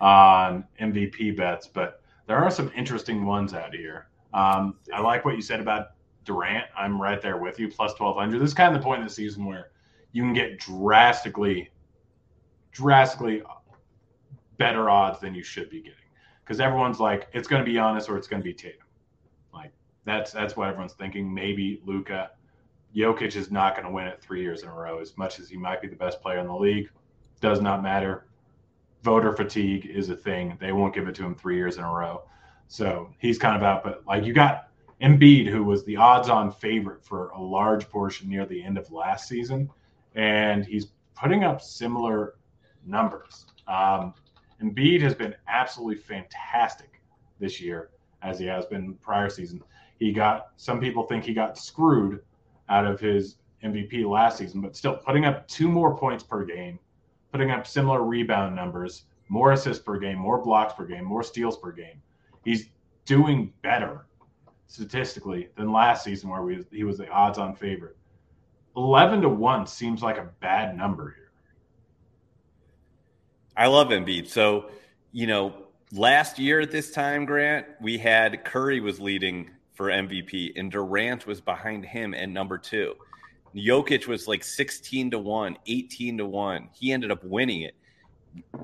on 0.00 0.64
MVP 0.80 1.36
bets, 1.36 1.66
but 1.66 2.02
there 2.26 2.38
are 2.38 2.50
some 2.50 2.70
interesting 2.76 3.26
ones 3.26 3.54
out 3.54 3.74
here. 3.74 4.08
Um, 4.32 4.76
I 4.94 5.00
like 5.00 5.24
what 5.24 5.36
you 5.36 5.42
said 5.42 5.60
about 5.60 5.88
Durant. 6.24 6.66
I'm 6.76 7.00
right 7.00 7.20
there 7.20 7.38
with 7.38 7.58
you, 7.58 7.68
plus 7.68 7.98
1200. 7.98 8.38
This 8.38 8.48
is 8.50 8.54
kind 8.54 8.74
of 8.74 8.80
the 8.80 8.84
point 8.84 9.02
of 9.02 9.08
the 9.08 9.14
season 9.14 9.44
where 9.44 9.70
you 10.12 10.22
can 10.22 10.32
get 10.32 10.58
drastically, 10.58 11.70
drastically 12.72 13.42
better 14.58 14.88
odds 14.88 15.20
than 15.20 15.34
you 15.34 15.42
should 15.42 15.70
be 15.70 15.80
getting 15.80 15.96
because 16.44 16.60
everyone's 16.60 17.00
like, 17.00 17.28
it's 17.32 17.48
going 17.48 17.64
to 17.64 17.70
be 17.70 17.76
Giannis 17.76 18.08
or 18.08 18.16
it's 18.16 18.26
going 18.26 18.42
to 18.42 18.44
be 18.44 18.52
Tatum. 18.52 18.86
Like 19.52 19.72
that's 20.04 20.32
that's 20.32 20.56
what 20.56 20.68
everyone's 20.68 20.94
thinking. 20.94 21.32
Maybe 21.32 21.80
Luka. 21.84 22.30
Jokic 22.94 23.36
is 23.36 23.50
not 23.50 23.74
going 23.74 23.86
to 23.86 23.92
win 23.92 24.06
it 24.06 24.20
three 24.20 24.42
years 24.42 24.62
in 24.62 24.68
a 24.68 24.74
row. 24.74 25.00
As 25.00 25.16
much 25.16 25.38
as 25.38 25.48
he 25.48 25.56
might 25.56 25.80
be 25.80 25.88
the 25.88 25.96
best 25.96 26.20
player 26.20 26.38
in 26.38 26.46
the 26.46 26.56
league, 26.56 26.90
does 27.40 27.60
not 27.60 27.82
matter 27.82 28.26
voter 29.02 29.32
fatigue 29.34 29.86
is 29.86 30.10
a 30.10 30.16
thing. 30.16 30.56
They 30.60 30.72
won't 30.72 30.94
give 30.94 31.08
it 31.08 31.14
to 31.16 31.24
him 31.24 31.34
three 31.34 31.56
years 31.56 31.76
in 31.76 31.84
a 31.84 31.92
row. 31.92 32.22
So 32.68 33.10
he's 33.18 33.38
kind 33.38 33.56
of 33.56 33.62
out. 33.62 33.82
But 33.82 34.06
like 34.06 34.24
you 34.24 34.32
got 34.32 34.68
Embiid, 35.02 35.48
who 35.48 35.64
was 35.64 35.84
the 35.84 35.96
odds 35.96 36.28
on 36.28 36.52
favorite 36.52 37.04
for 37.04 37.28
a 37.30 37.40
large 37.40 37.88
portion 37.88 38.28
near 38.28 38.46
the 38.46 38.62
end 38.62 38.78
of 38.78 38.90
last 38.92 39.28
season. 39.28 39.70
And 40.14 40.64
he's 40.64 40.88
putting 41.14 41.44
up 41.44 41.60
similar 41.62 42.34
numbers. 42.84 43.46
Um, 43.66 44.14
Embiid 44.62 45.00
has 45.00 45.14
been 45.14 45.34
absolutely 45.48 45.96
fantastic 45.96 47.00
this 47.38 47.60
year, 47.60 47.90
as 48.22 48.38
he 48.38 48.46
has 48.46 48.66
been 48.66 48.94
prior 48.94 49.30
season. 49.30 49.62
He 49.98 50.12
got 50.12 50.48
some 50.56 50.80
people 50.80 51.04
think 51.04 51.24
he 51.24 51.32
got 51.32 51.56
screwed 51.56 52.20
out 52.70 52.86
of 52.86 53.00
his 53.00 53.36
MVP 53.62 54.08
last 54.08 54.38
season, 54.38 54.60
but 54.62 54.74
still 54.74 54.96
putting 54.96 55.26
up 55.26 55.46
two 55.48 55.68
more 55.68 55.96
points 55.96 56.24
per 56.24 56.44
game 56.44 56.78
putting 57.32 57.50
up 57.50 57.66
similar 57.66 58.02
rebound 58.02 58.54
numbers, 58.54 59.04
more 59.28 59.52
assists 59.52 59.82
per 59.82 59.98
game, 59.98 60.18
more 60.18 60.42
blocks 60.42 60.74
per 60.74 60.84
game, 60.84 61.04
more 61.04 61.22
steals 61.22 61.56
per 61.56 61.72
game. 61.72 62.02
He's 62.44 62.68
doing 63.04 63.52
better 63.62 64.06
statistically 64.66 65.48
than 65.56 65.72
last 65.72 66.04
season 66.04 66.30
where 66.30 66.42
we, 66.42 66.64
he 66.70 66.84
was 66.84 66.98
the 66.98 67.08
odds-on 67.08 67.54
favorite. 67.54 67.96
Eleven 68.76 69.20
to 69.22 69.28
one 69.28 69.66
seems 69.66 70.02
like 70.02 70.16
a 70.16 70.28
bad 70.40 70.76
number 70.76 71.14
here. 71.16 71.30
I 73.56 73.66
love 73.66 73.88
Embiid. 73.88 74.28
So, 74.28 74.70
you 75.12 75.26
know, 75.26 75.54
last 75.92 76.38
year 76.38 76.60
at 76.60 76.70
this 76.70 76.92
time, 76.92 77.24
Grant, 77.24 77.66
we 77.80 77.98
had 77.98 78.44
Curry 78.44 78.80
was 78.80 79.00
leading 79.00 79.50
for 79.80 79.86
MVP, 79.86 80.52
and 80.56 80.70
Durant 80.70 81.26
was 81.26 81.40
behind 81.40 81.86
him 81.86 82.12
at 82.12 82.28
number 82.28 82.58
two. 82.58 82.96
Jokic 83.56 84.06
was 84.06 84.28
like 84.28 84.44
16 84.44 85.12
to 85.12 85.18
1, 85.18 85.56
18 85.66 86.18
to 86.18 86.26
1. 86.26 86.68
He 86.74 86.92
ended 86.92 87.10
up 87.10 87.24
winning 87.24 87.62
it. 87.62 87.74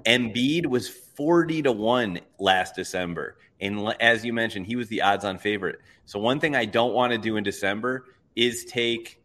Embiid 0.04 0.66
was 0.66 0.90
40 0.90 1.62
to 1.62 1.72
1 1.72 2.20
last 2.38 2.74
December. 2.74 3.38
And 3.62 3.94
as 3.98 4.26
you 4.26 4.34
mentioned, 4.34 4.66
he 4.66 4.76
was 4.76 4.88
the 4.88 5.00
odds 5.00 5.24
on 5.24 5.38
favorite. 5.38 5.78
So, 6.04 6.18
one 6.18 6.38
thing 6.38 6.54
I 6.54 6.66
don't 6.66 6.92
want 6.92 7.12
to 7.12 7.18
do 7.18 7.38
in 7.38 7.44
December 7.44 8.04
is 8.34 8.66
take 8.66 9.18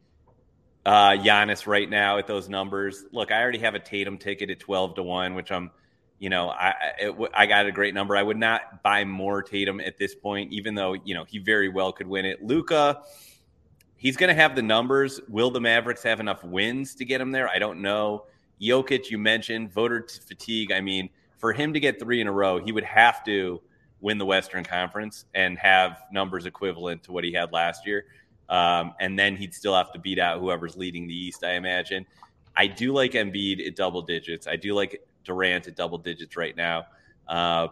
uh, 0.86 1.17
Giannis 1.17 1.67
right 1.67 1.89
now 1.89 2.19
at 2.19 2.25
those 2.25 2.47
numbers. 2.47 3.04
Look, 3.12 3.34
I 3.34 3.41
already 3.41 3.60
have 3.60 3.75
a 3.75 3.80
Tatum 3.80 4.17
ticket 4.17 4.49
at 4.49 4.62
12 4.62 4.95
to 4.95 5.04
1, 5.04 5.36
which 5.36 5.51
I'm, 5.51 5.71
you 6.22 6.30
know, 6.30 6.50
I, 6.50 7.48
got 7.48 7.66
a 7.66 7.72
great 7.72 7.96
number. 7.96 8.16
I 8.16 8.22
would 8.22 8.38
not 8.38 8.84
buy 8.84 9.04
more 9.04 9.42
Tatum 9.42 9.80
at 9.80 9.98
this 9.98 10.14
point, 10.14 10.54
even 10.54 10.76
though, 10.76 10.94
you 10.94 11.16
know, 11.16 11.24
he 11.24 11.40
very 11.40 11.68
well 11.68 11.92
could 11.92 12.06
win 12.06 12.26
it. 12.26 12.44
Luka, 12.44 13.02
he's 13.98 14.18
going 14.18 14.28
to 14.28 14.40
have 14.40 14.56
the 14.56 14.62
numbers. 14.62 15.20
Will 15.30 15.50
the 15.50 15.60
Mavericks 15.60 16.04
have 16.04 16.20
enough 16.20 16.44
wins 16.44 16.94
to 16.94 17.06
get 17.06 17.20
him 17.20 17.32
there? 17.32 17.50
I 17.50 17.58
don't 17.58 17.82
know. 17.82 18.26
Jokic, 18.62 19.10
you 19.10 19.18
mentioned 19.18 19.74
voter 19.74 20.08
fatigue. 20.28 20.72
I 20.72 20.80
mean, 20.80 21.10
for 21.40 21.54
him 21.54 21.74
to 21.74 21.80
get 21.80 22.00
three 22.00 22.22
in 22.22 22.28
a 22.28 22.32
row, 22.32 22.64
he 22.64 22.72
would 22.72 22.84
have 22.84 23.24
to 23.24 23.60
win 24.00 24.20
the 24.20 24.26
Western 24.26 24.64
Conference 24.64 25.26
and 25.34 25.58
have 25.58 26.04
numbers 26.12 26.46
equivalent 26.46 27.02
to 27.06 27.12
what 27.12 27.24
he 27.24 27.34
had 27.34 27.52
last 27.52 27.88
year. 27.88 28.06
Um, 28.48 28.94
and 29.00 29.18
then 29.18 29.36
he'd 29.36 29.56
still 29.56 29.74
have 29.74 29.92
to 29.94 29.98
beat 29.98 30.20
out 30.20 30.40
whoever's 30.40 30.78
leading 30.78 31.08
the 31.08 31.16
East, 31.16 31.44
I 31.44 31.54
imagine. 31.54 32.06
I 32.56 32.68
do 32.68 32.94
like 32.94 33.14
Embiid 33.14 33.66
at 33.66 33.76
double 33.76 34.04
digits. 34.04 34.46
I 34.46 34.56
do 34.56 34.76
like 34.76 35.02
Durant 35.24 35.68
at 35.68 35.76
double 35.76 35.98
digits 35.98 36.36
right 36.36 36.56
now. 36.56 36.86
Uh, 37.28 37.68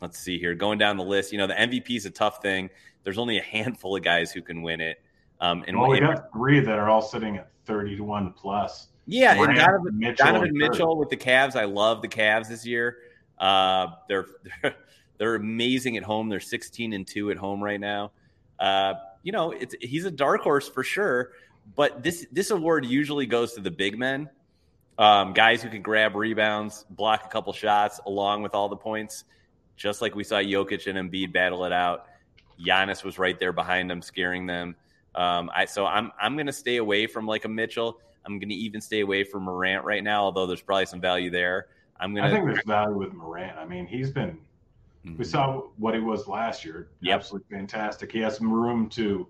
let's 0.00 0.18
see 0.18 0.38
here. 0.38 0.54
Going 0.54 0.78
down 0.78 0.96
the 0.96 1.04
list, 1.04 1.32
you 1.32 1.38
know, 1.38 1.46
the 1.46 1.54
MVP 1.54 1.96
is 1.96 2.06
a 2.06 2.10
tough 2.10 2.42
thing. 2.42 2.70
There's 3.04 3.18
only 3.18 3.38
a 3.38 3.42
handful 3.42 3.96
of 3.96 4.02
guys 4.02 4.32
who 4.32 4.42
can 4.42 4.62
win 4.62 4.80
it. 4.80 5.00
Um, 5.40 5.64
and 5.68 5.78
well, 5.78 5.90
we 5.90 6.00
got 6.00 6.32
three 6.32 6.60
that 6.60 6.78
are 6.78 6.88
all 6.88 7.02
sitting 7.02 7.36
at 7.36 7.50
30 7.66 7.96
to 7.96 8.04
1 8.04 8.32
plus. 8.32 8.88
Yeah, 9.06 9.34
Durant, 9.34 9.50
and 9.50 9.58
Donovan 9.58 9.98
Mitchell, 9.98 10.26
Donovan 10.26 10.50
Mitchell 10.52 10.96
with 10.96 11.08
the 11.08 11.16
Cavs. 11.16 11.56
I 11.56 11.64
love 11.64 12.02
the 12.02 12.08
Cavs 12.08 12.48
this 12.48 12.66
year. 12.66 12.98
Uh, 13.38 13.86
they're, 14.08 14.26
they're 14.62 14.76
they're 15.18 15.34
amazing 15.34 15.96
at 15.96 16.02
home. 16.02 16.28
They're 16.28 16.40
16 16.40 16.92
and 16.92 17.06
2 17.06 17.30
at 17.30 17.36
home 17.36 17.62
right 17.62 17.80
now. 17.80 18.12
Uh, 18.58 18.94
you 19.22 19.32
know, 19.32 19.50
it's 19.50 19.74
he's 19.80 20.04
a 20.04 20.10
dark 20.10 20.42
horse 20.42 20.68
for 20.68 20.82
sure, 20.82 21.32
but 21.76 22.02
this 22.02 22.26
this 22.32 22.50
award 22.50 22.86
usually 22.86 23.26
goes 23.26 23.52
to 23.54 23.60
the 23.60 23.70
big 23.70 23.98
men. 23.98 24.28
Um, 24.98 25.32
guys 25.32 25.62
who 25.62 25.68
can 25.68 25.82
grab 25.82 26.16
rebounds, 26.16 26.84
block 26.90 27.24
a 27.24 27.28
couple 27.28 27.52
shots 27.52 28.00
along 28.06 28.42
with 28.42 28.54
all 28.54 28.68
the 28.68 28.76
points, 28.76 29.24
just 29.76 30.02
like 30.02 30.14
we 30.14 30.24
saw 30.24 30.36
Jokic 30.36 30.86
and 30.88 31.10
Embiid 31.10 31.32
battle 31.32 31.64
it 31.64 31.72
out. 31.72 32.06
Giannis 32.60 33.04
was 33.04 33.18
right 33.18 33.38
there 33.38 33.52
behind 33.52 33.88
them, 33.88 34.02
scaring 34.02 34.46
them. 34.46 34.74
Um, 35.14 35.50
I 35.54 35.64
so 35.64 35.86
I'm 35.86 36.10
I'm 36.20 36.34
going 36.34 36.46
to 36.46 36.52
stay 36.52 36.76
away 36.76 37.06
from 37.06 37.26
like 37.26 37.44
a 37.44 37.48
Mitchell. 37.48 38.00
I'm 38.26 38.38
going 38.38 38.48
to 38.48 38.54
even 38.54 38.80
stay 38.80 39.00
away 39.00 39.24
from 39.24 39.44
Morant 39.44 39.84
right 39.84 40.02
now, 40.02 40.24
although 40.24 40.46
there's 40.46 40.60
probably 40.60 40.86
some 40.86 41.00
value 41.00 41.30
there. 41.30 41.68
I'm 42.00 42.14
going. 42.14 42.26
I 42.26 42.30
think 42.30 42.46
there's 42.46 42.64
value 42.66 42.96
with 42.96 43.12
Morant. 43.12 43.56
I 43.56 43.64
mean, 43.64 43.86
he's 43.86 44.10
been 44.10 44.38
Mm-hmm. 45.08 45.18
We 45.18 45.24
saw 45.24 45.62
what 45.76 45.94
he 45.94 46.00
was 46.00 46.26
last 46.28 46.64
year. 46.64 46.88
Yep. 47.00 47.14
Absolutely 47.14 47.56
fantastic. 47.56 48.12
He 48.12 48.18
has 48.20 48.36
some 48.36 48.52
room 48.52 48.88
to 48.90 49.26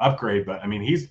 upgrade, 0.00 0.46
but 0.46 0.62
I 0.62 0.66
mean, 0.66 0.82
he's 0.82 1.08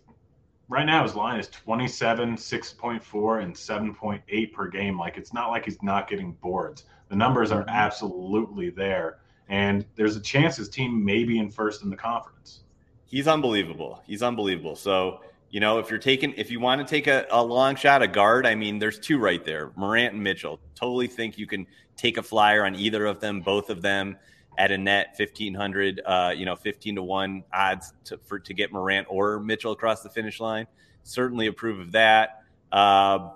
right 0.71 0.85
now 0.85 1.03
his 1.03 1.15
line 1.15 1.37
is 1.37 1.49
27, 1.49 2.35
6.4, 2.35 3.43
and 3.43 3.53
7.8 3.53 4.53
per 4.53 4.67
game. 4.69 4.97
Like 4.97 5.17
it's 5.17 5.33
not 5.33 5.49
like 5.49 5.65
he's 5.65 5.83
not 5.83 6.09
getting 6.09 6.31
boards. 6.31 6.85
The 7.09 7.15
numbers 7.15 7.51
are 7.51 7.61
mm-hmm. 7.61 7.69
absolutely 7.69 8.69
there. 8.69 9.19
And 9.49 9.85
there's 9.95 10.15
a 10.15 10.21
chance 10.21 10.55
his 10.55 10.69
team 10.69 11.03
may 11.03 11.25
be 11.25 11.37
in 11.37 11.51
first 11.51 11.83
in 11.83 11.89
the 11.89 11.97
conference. 11.97 12.61
He's 13.05 13.27
unbelievable. 13.27 14.01
He's 14.07 14.23
unbelievable. 14.23 14.77
So, 14.77 15.19
you 15.49 15.59
know, 15.59 15.77
if 15.79 15.89
you're 15.89 15.99
taking, 15.99 16.33
if 16.37 16.49
you 16.49 16.61
want 16.61 16.79
to 16.79 16.89
take 16.89 17.07
a, 17.07 17.27
a 17.29 17.43
long 17.43 17.75
shot, 17.75 18.01
a 18.01 18.07
guard, 18.07 18.45
I 18.45 18.55
mean, 18.55 18.79
there's 18.79 18.97
two 18.97 19.17
right 19.19 19.43
there 19.43 19.71
Morant 19.75 20.13
and 20.13 20.23
Mitchell. 20.23 20.61
Totally 20.73 21.07
think 21.07 21.37
you 21.37 21.47
can 21.47 21.67
take 21.97 22.17
a 22.17 22.23
flyer 22.23 22.65
on 22.65 22.75
either 22.75 23.05
of 23.05 23.19
them, 23.19 23.41
both 23.41 23.69
of 23.69 23.81
them 23.81 24.15
at 24.57 24.71
a 24.71 24.77
net 24.77 25.15
1500 25.17 26.01
uh, 26.05 26.33
you 26.35 26.45
know 26.45 26.55
15 26.55 26.95
to 26.95 27.03
1 27.03 27.43
odds 27.53 27.93
to, 28.05 28.17
for 28.17 28.39
to 28.39 28.53
get 28.53 28.71
Morant 28.71 29.07
or 29.09 29.39
Mitchell 29.39 29.71
across 29.71 30.01
the 30.01 30.09
finish 30.09 30.39
line. 30.39 30.67
Certainly 31.03 31.47
approve 31.47 31.79
of 31.79 31.91
that. 31.93 32.43
Uh, 32.71 33.31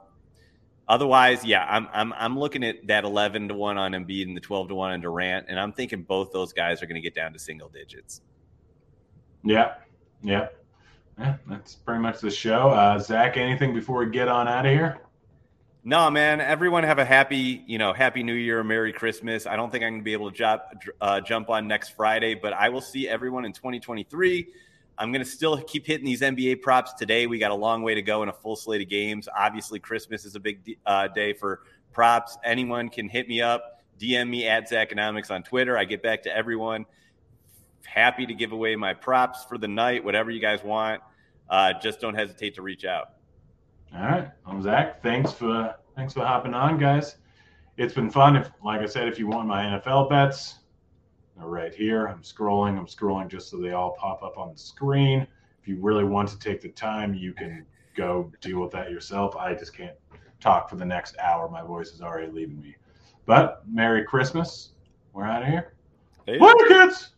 otherwise 0.88 1.44
yeah 1.44 1.66
I'm, 1.68 1.88
I'm 1.92 2.14
I'm 2.14 2.40
looking 2.40 2.64
at 2.64 2.88
that 2.88 3.04
11 3.04 3.50
to 3.50 3.54
1 3.56 3.78
on 3.78 3.92
Embiid 3.94 4.28
and 4.28 4.38
the 4.38 4.42
12 4.42 4.70
to 4.70 4.76
1 4.76 4.92
on 4.92 5.02
Durant 5.02 5.48
and 5.50 5.60
I'm 5.60 5.74
thinking 5.74 6.04
both 6.04 6.32
those 6.32 6.54
guys 6.54 6.82
are 6.84 6.86
going 6.86 6.96
to 6.96 7.02
get 7.02 7.16
down 7.16 7.34
to 7.34 7.40
single 7.40 7.70
digits. 7.70 8.22
Yeah. 9.44 9.76
Yeah. 10.22 10.48
Yeah 11.18 11.38
that's 11.48 11.76
pretty 11.76 12.02
much 12.02 12.20
the 12.20 12.30
show. 12.30 12.70
Uh, 12.70 13.00
Zack 13.00 13.38
anything 13.38 13.74
before 13.74 14.06
we 14.06 14.12
get 14.12 14.28
on 14.28 14.48
out 14.48 14.66
of 14.66 14.72
here 14.72 15.00
no, 15.88 16.10
man. 16.10 16.42
Everyone 16.42 16.84
have 16.84 16.98
a 16.98 17.06
happy, 17.06 17.64
you 17.68 17.78
know, 17.78 17.94
happy 17.94 18.24
New 18.24 18.34
Year, 18.34 18.64
Merry 18.64 18.92
Christmas. 18.92 19.46
I 19.46 19.56
don't 19.56 19.72
think 19.72 19.84
I'm 19.84 19.92
going 19.92 20.02
to 20.02 20.04
be 20.04 20.14
able 20.14 20.32
to 20.32 20.36
jump 20.36 20.64
uh, 21.00 21.22
jump 21.22 21.48
on 21.52 21.68
next 21.68 21.90
Friday, 21.90 22.34
but 22.34 22.54
I 22.54 22.70
will 22.70 22.82
see 22.82 23.08
everyone 23.08 23.46
in 23.46 23.54
2023. 23.54 24.48
I'm 24.98 25.12
going 25.12 25.24
to 25.24 25.30
still 25.30 25.62
keep 25.62 25.86
hitting 25.86 26.04
these 26.04 26.22
NBA 26.22 26.64
props 26.64 26.94
today. 26.94 27.28
We 27.28 27.38
got 27.38 27.52
a 27.52 27.56
long 27.56 27.84
way 27.84 27.94
to 27.94 28.02
go 28.02 28.24
in 28.24 28.30
a 28.30 28.34
full 28.34 28.56
slate 28.56 28.82
of 28.82 28.90
games. 28.90 29.30
Obviously, 29.38 29.80
Christmas 29.80 30.26
is 30.26 30.34
a 30.34 30.40
big 30.40 30.76
uh, 30.88 31.08
day 31.10 31.34
for 31.34 31.62
props. 31.94 32.36
Anyone 32.44 32.90
can 32.90 33.08
hit 33.08 33.28
me 33.28 33.42
up, 33.42 33.84
DM 34.00 34.28
me 34.28 34.48
at 34.48 34.68
Zackonomics 34.68 35.30
on 35.30 35.44
Twitter. 35.44 35.78
I 35.78 35.86
get 35.86 36.02
back 36.02 36.24
to 36.24 36.36
everyone. 36.36 36.88
Happy 37.86 38.26
to 38.26 38.34
give 38.34 38.54
away 38.54 38.76
my 38.76 38.96
props 38.96 39.46
for 39.46 39.60
the 39.60 39.68
night, 39.68 40.04
whatever 40.04 40.32
you 40.32 40.42
guys 40.42 40.64
want. 40.64 41.04
Uh, 41.48 41.74
just 41.74 42.00
don't 42.00 42.16
hesitate 42.16 42.56
to 42.56 42.64
reach 42.64 42.86
out. 42.86 43.15
All 43.96 44.02
right, 44.02 44.30
I'm 44.46 44.62
Zack. 44.62 45.02
Thanks 45.02 45.32
for 45.32 45.74
thanks 45.96 46.14
for 46.14 46.20
hopping 46.20 46.54
on, 46.54 46.78
guys. 46.78 47.16
It's 47.78 47.94
been 47.94 48.10
fun. 48.10 48.36
If, 48.36 48.52
like 48.62 48.82
I 48.82 48.88
said, 48.88 49.08
if 49.08 49.18
you 49.18 49.26
want 49.26 49.48
my 49.48 49.64
NFL 49.64 50.10
bets, 50.10 50.56
they're 51.38 51.48
right 51.48 51.74
here. 51.74 52.08
I'm 52.08 52.22
scrolling. 52.22 52.78
I'm 52.78 52.88
scrolling 52.88 53.30
just 53.30 53.50
so 53.50 53.56
they 53.56 53.72
all 53.72 53.96
pop 53.98 54.22
up 54.22 54.38
on 54.38 54.52
the 54.52 54.60
screen. 54.60 55.26
If 55.62 55.70
you 55.70 55.78
really 55.80 56.04
want 56.04 56.28
to 56.28 56.38
take 56.38 56.60
the 56.60 56.70
time, 56.70 57.14
you 57.14 57.32
can 57.32 57.66
go 57.96 58.30
deal 58.42 58.60
with 58.60 58.72
that 58.72 58.92
yourself. 58.92 59.34
I 59.38 59.54
just 59.54 59.74
can't 59.74 59.96
talk 60.42 60.70
for 60.70 60.76
the 60.76 60.86
next 60.86 61.18
hour. 61.18 61.48
My 61.48 61.62
voice 61.62 61.92
is 61.92 62.02
already 62.02 62.30
leaving 62.30 62.60
me. 62.60 62.76
But 63.26 63.64
Merry 63.66 64.04
Christmas. 64.04 64.72
We're 65.14 65.24
out 65.24 65.44
of 65.44 65.48
here. 65.48 65.74
Hey. 66.26 66.38
Kids. 66.68 67.12